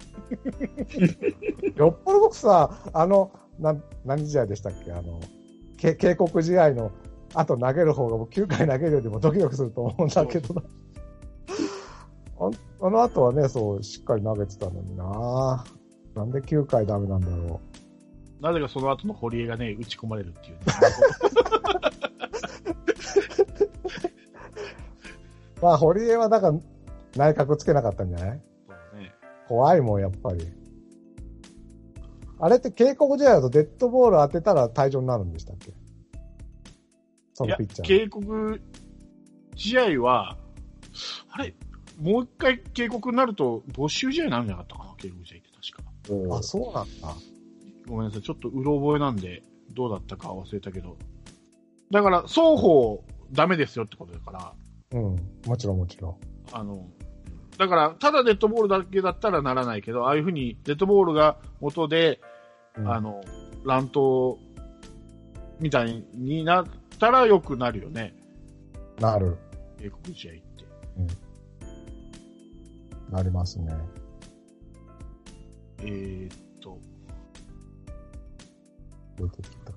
[1.76, 1.78] う。
[1.78, 4.90] よっぽど僕さ、あの、な、何試合でしたっけ？
[4.90, 5.20] あの、
[5.76, 6.90] け警告試合の
[7.32, 10.62] 後投げる方が僕9回投げるよりもドキドキすると思うんだけどな。
[12.40, 12.50] あ
[12.86, 15.64] あの後はね、そう、しっかり投げてたのにな
[16.14, 17.60] なんで9回ダメなんだろ
[18.40, 20.60] なぜかその後の堀江がね、打ち込まれるっていうね。
[25.58, 25.62] う。
[25.64, 26.58] まあ、堀江はだから
[27.16, 28.30] 内角つけなかったんじゃない？
[28.32, 28.42] ね。
[29.48, 30.46] 怖いもん、やっぱり。
[32.38, 35.72] あれって警告試合だとデッドボール当てたら退場になるんでしたっけ？
[37.32, 37.88] そのピッチャー。
[37.88, 38.60] 警告
[39.56, 40.36] 試合は、
[41.30, 41.54] あれ、
[42.00, 45.40] もう一回警告になると、没収試合になるんじゃなかったかな、警告試合っ
[46.32, 47.14] あ、そうなんだ。
[47.86, 49.42] ごめんなさい、ちょっとうろ覚えなんで、
[49.72, 50.96] どうだったか忘れたけど。
[51.90, 54.52] だから、双方ダメですよってことだから、
[54.92, 55.16] うん。
[55.46, 56.16] もちろんもちろん。
[56.52, 56.86] あの、
[57.58, 62.20] だから、ただデッドボールだけだったらならないけど、ああいうふうにデッドボールが元で、
[62.76, 63.22] うんあの、
[63.64, 64.36] 乱闘
[65.60, 66.66] みたいになっ
[66.98, 68.14] たら良くなるよね。
[68.98, 69.36] なる。
[69.78, 70.44] 警告試合って。
[73.10, 73.72] なりますね。
[75.86, 76.78] えー、っと、
[79.16, 79.72] 出てきた。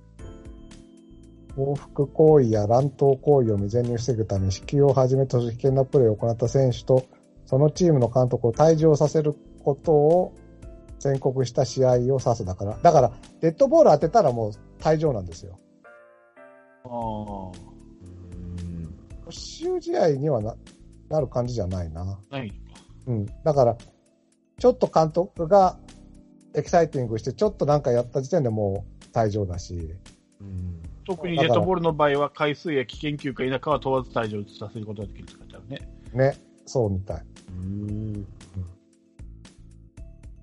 [1.55, 7.05] 報復行為や乱闘行為を未然に防ぐため、支給をはじめとする危険なプレーを行った選手と、
[7.45, 10.34] そのチームの監督を退場させることを
[10.99, 12.78] 宣告した試合を指すだから。
[12.82, 15.60] だから、デッドボール当てたらもう退場なんですよ。
[16.86, 18.95] ああ、うん。
[19.26, 20.55] 没収試合にはな
[21.10, 22.20] なる感じじゃないな。
[22.30, 22.53] ない。
[23.08, 23.26] うん。
[23.43, 23.78] だから、
[24.60, 25.78] ちょっと監督が
[26.58, 29.93] エキサイティングして、ちょっとなんかやった時点でもう退場だし。
[30.41, 30.82] うん。
[31.05, 35.89] 特にデッドボールの場合は、回数や危険球か否かは問わず退場させることができるって書いてあるね。
[36.14, 36.38] ね。
[36.66, 37.24] そうみたい。
[37.49, 38.28] うん。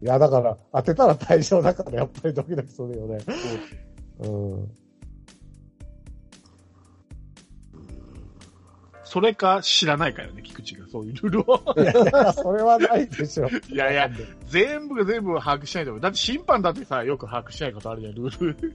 [0.03, 3.19] いや、だから、当てたら退場だから、やっぱりドキドキするよね。
[4.21, 4.71] うん。
[9.15, 11.63] それか知らないかよね、菊池がそういうルールを。
[11.77, 11.95] いやい
[12.25, 13.49] や、それはないでしょ。
[13.69, 14.11] いやいや、
[14.49, 16.03] 全部が全部把握しないと思う。
[16.03, 18.75] だって審判だってさ、よく把握しないことあるじゃん、ルール。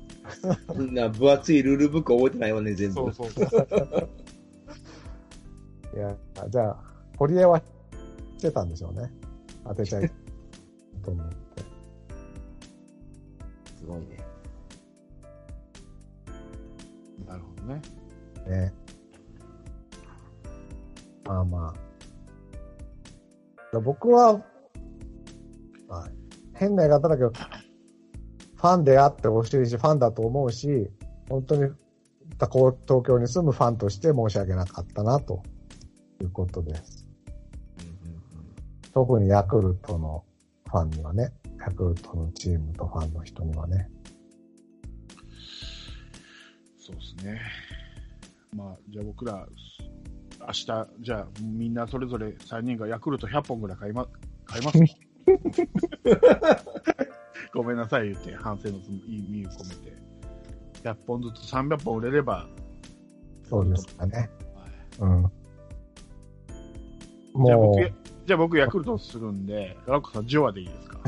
[0.77, 2.95] みんな分厚いルールブック覚えてないわね、全部。
[2.95, 4.09] そうそうそう。
[5.93, 6.15] いや、
[6.47, 6.77] じゃあ、
[7.17, 7.61] 堀江は
[8.37, 9.11] してたんでしょうね。
[9.65, 10.09] 当てちゃい
[11.03, 11.35] と思って。
[13.77, 14.05] すごいね。
[17.27, 17.81] なるほどね。
[18.47, 18.73] ね。
[21.29, 21.73] まあま
[23.73, 23.79] あ。
[23.79, 24.43] 僕は、
[25.87, 26.09] まあ、
[26.55, 30.89] 変な言い方だけど、ファンであってほしいし、ファンだと思うし、
[31.29, 31.71] 本当に
[32.39, 32.73] 東
[33.03, 35.43] 京に住むファンとして申し訳なかったな、と
[36.19, 37.05] いうことです。
[38.91, 40.25] 特にヤクルトの
[40.67, 43.87] ファンにはね、ヤクルトのチームとファンの人にはね。
[46.79, 47.39] そうですね。
[48.55, 49.47] まあ、じゃあ僕ら、
[50.39, 54.07] 明日、じゃあみんなそれぞれ3人がヤクルト100本ぐらい買いま、
[54.45, 54.79] 買います？
[57.53, 58.77] ごめんなさい言って、反省の
[59.07, 59.97] 意味を込めて。
[60.83, 62.47] 100本ずつ300本売れれば、
[63.49, 64.17] そうですかね。
[64.17, 64.29] はい
[64.99, 65.31] うん。
[67.45, 67.91] じゃあもう、僕、
[68.25, 70.99] じゃあ僕ヤクルトするんで、ガラッコさんジョアでいいですか？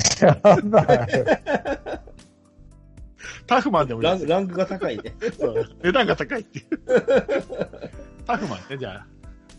[3.47, 5.13] タフマンでもいいですランランクが高いね。
[5.38, 6.65] そう値段が高いっていう。
[8.25, 9.07] タフマンね、じゃあ、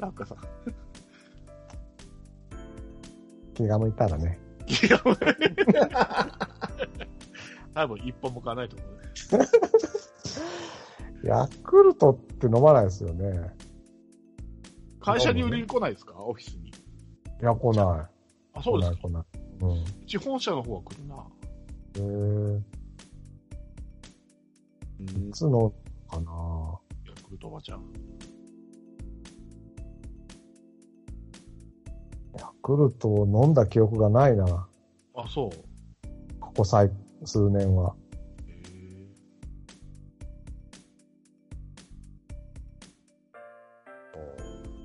[0.02, 0.38] ラッコさん。
[3.54, 4.38] 気が向いたらね。
[4.66, 4.98] い や
[7.74, 8.90] 多分一本も買わないと思う
[9.38, 9.46] ね。
[11.24, 13.54] ヤクルトって飲まないですよね。
[15.00, 16.14] 会社に売りに来ないですか？
[16.18, 16.68] オフィスに。
[16.68, 16.72] い
[17.40, 17.84] や、来ない。
[18.54, 18.96] あ、そうですか？
[19.02, 19.72] 来ない、来ない。
[19.72, 19.82] うん。
[19.82, 21.26] うち本社の方は来るな。
[21.94, 22.60] えー、
[25.28, 25.70] いつの
[26.08, 27.84] かなヤクルトおばちゃん。
[32.38, 34.66] ヤクルトを飲んだ記憶がないな。
[35.14, 35.50] あ、そう。
[36.40, 36.90] ここ最、
[37.24, 37.94] 数年は。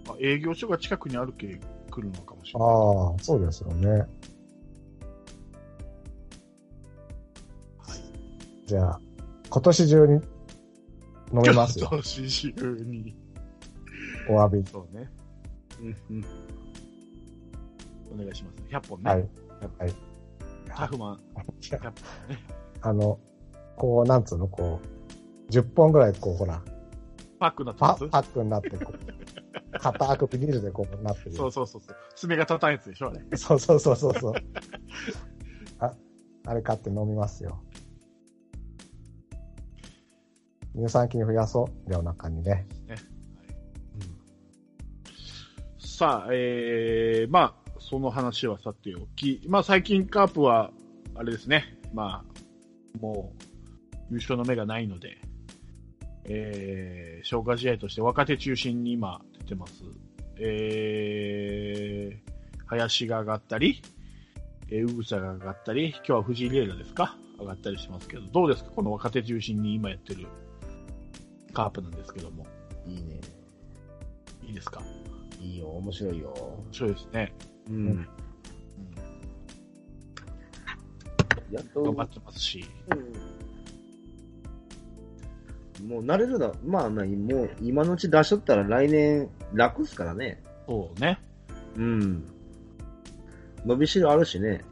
[0.09, 2.69] あ営業所が近くにあるけ来るのかもしれない。
[2.69, 3.89] ああ、そうですよね。
[3.89, 4.07] はい。
[8.65, 8.99] じゃあ、
[9.49, 10.13] 今年中に
[11.33, 11.89] 飲めますよ。
[12.03, 13.15] 年中に。
[14.29, 14.69] お詫び。
[14.69, 15.09] そうね。
[15.79, 16.25] うんうん
[16.65, 16.66] お
[18.18, 18.57] 願いします。
[18.70, 19.11] 100本ね。
[19.11, 19.30] はい。
[19.80, 19.93] はい。
[20.68, 21.20] タフマン。
[21.61, 21.93] 100本ね。
[22.82, 23.20] あの、
[23.78, 24.80] こう、なんつうの、こ
[25.49, 26.61] う、10本ぐらい、こう、ほら、
[27.39, 28.07] パックになってパます？
[28.07, 28.99] パックになって、こう、
[29.80, 31.34] 硬くビニールでこうなってる。
[31.34, 31.95] そうそうそうそう。
[32.15, 33.38] 爪が立たんやつでしょ、あれ。
[33.38, 34.34] そうそうそうそうそう。
[35.80, 35.93] あ、
[36.45, 37.61] あれ買って飲みますよ。
[40.76, 41.91] 乳酸菌増やそう。
[41.91, 42.68] 夜中にね。
[45.80, 50.71] さあ、えー、まあ、その話はさておき、まあ最近カープは、
[51.15, 53.34] あれですね、まあ、も
[54.09, 55.17] う、優勝の目がないので、
[56.25, 59.84] えー、消化試合として若手中心に今出てます。
[60.39, 62.34] えー、
[62.65, 63.82] 林が上がったり、
[64.69, 67.17] えー、うぐさが上がったり、今日は藤井玲奈ですか？
[67.39, 68.71] 上がったりしますけど、どうですか？
[68.71, 70.28] この若手中心に今やってる
[71.53, 72.45] カープなんですけども。
[72.86, 73.21] いいね。
[74.43, 74.82] いいですか？
[75.39, 76.30] いいよ、面白いよ。
[76.30, 77.34] 面白いですね。
[77.70, 78.07] ううんん。
[81.51, 82.65] やっと、頑張ってますし。
[82.91, 83.38] うん
[85.86, 90.41] もう慣れるな、まあ、まあもう今のうち出しとったら来年楽っすからね。
[90.68, 91.20] そうね。
[91.76, 92.26] うん。
[93.65, 94.63] 伸びしろあるしね。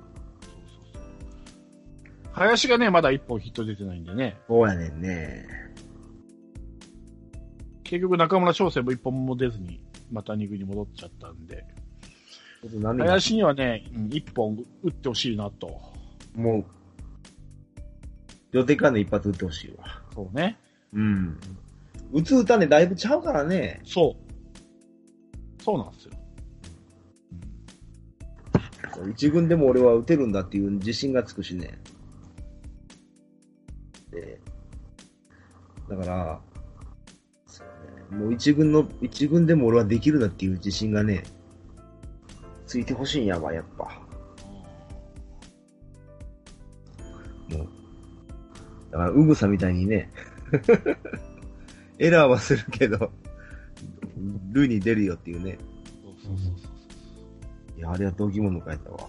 [2.32, 4.38] 林がね、まだ一本ヒット出てないんでね。
[4.48, 5.46] そうやねんね。
[7.84, 9.80] 結局中村翔成も一本も出ずに、
[10.12, 11.66] また二軍に戻っちゃったんで。
[12.70, 15.80] 林にはね、うん一本打ってほしいなと。
[16.36, 16.66] もう、
[18.52, 20.02] 予定からの一発打ってほしいわ。
[20.14, 20.58] そうね。
[20.94, 21.38] うん。
[22.12, 23.82] 打つ打たねだいぶちゃうからね。
[23.84, 24.16] そ
[25.60, 25.64] う。
[25.64, 26.12] そうなんですよ。
[29.12, 31.78] 一軍でも俺は打てるんだっていう自信がつくしね。
[34.12, 34.40] で、
[35.90, 36.40] だから、
[37.46, 41.24] そうね、もう一軍の、一軍でも俺はできるなっていう自信がね、
[42.76, 43.86] ついてほしいんやわ、やっぱ。
[47.56, 47.68] もう。
[48.92, 50.12] だから、うぐさみたいにね、
[52.00, 53.12] エラーはするけど、
[54.52, 55.58] 塁に出るよっていうね。
[56.04, 59.00] そうそうそうそういや、あれは同義物書いたわ。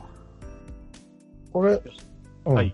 [1.53, 1.83] これ、
[2.45, 2.73] うんはい。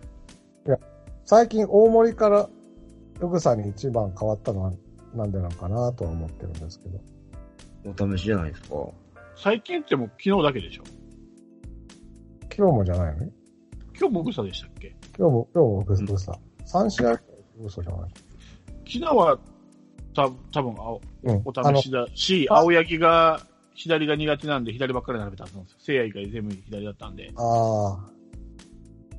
[1.24, 2.51] 最近大森から
[3.18, 4.72] うぐさに一番変わったのは
[5.14, 8.05] なんでなのかなとは思ってるんですけど。
[8.11, 8.76] お試しじゃないですか。
[9.37, 10.83] 最近ってもう昨日だけでしょ？
[12.57, 13.26] 今日もじゃないの？
[13.26, 13.33] ね
[13.99, 14.95] 今日もグサでしたっけ？
[15.18, 16.39] 今日も、今日もうぐさ。
[16.66, 17.20] 3試合
[17.64, 18.11] 嘘じゃない
[18.87, 19.39] 昨日は、
[20.14, 21.43] た、多分あおうん。
[21.45, 23.41] お試しだし、青柳が
[23.74, 25.78] 左が苦手なんで左ばっかり並べたはずなんですよ。
[25.80, 27.30] 聖夜以外全部左だったんで。
[27.37, 28.12] ああ。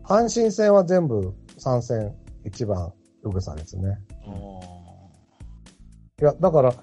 [0.03, 2.13] 阪神戦は全部参戦
[2.45, 2.91] 1番、
[3.23, 3.99] うぐさですね。
[6.21, 6.73] いや、だから、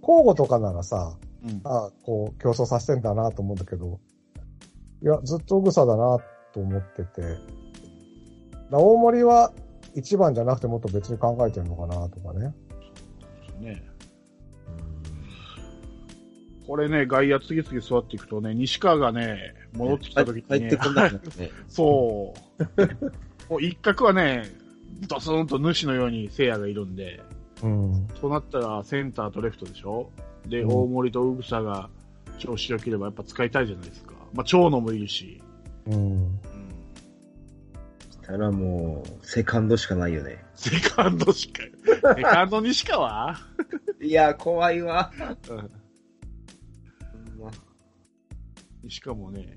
[0.00, 1.60] 交互とかならさ、うん。
[1.64, 4.00] ああ、こう、競争させてんだなと思うんだけど、
[5.02, 6.18] いや、ずっとうぐさだな
[6.52, 7.22] と思ってて、
[8.70, 9.52] だ大森は
[9.96, 12.54] 1番じゃなくてもっと別に考えてるのかなとかね。
[13.60, 13.82] ね。
[16.66, 21.50] これね、外野次々座っていくとね、西川がね、戻ってきた時にね帰って、ね。
[21.68, 22.32] そ
[22.68, 22.80] う。
[23.50, 24.44] もう一角はね、
[25.08, 27.20] ドスンと主のように聖夜がいるんで、
[27.62, 28.08] うん。
[28.20, 30.10] そうなったらセンターとレフトでしょ？
[30.46, 31.88] で、うん大森とうぐさが
[32.38, 34.14] 調子良ければやっぱ使いたいじゃないですか。
[34.32, 35.40] まあ、長野もいるし。
[35.86, 35.94] うん。
[35.94, 36.40] うん。
[38.22, 40.44] たらもう、セカンドしかないよね。
[40.54, 41.62] セカンドしか、
[42.16, 43.36] セカンド西川
[44.00, 45.12] いや、怖いわ。
[45.50, 45.70] うん。
[48.84, 49.56] 西川もね、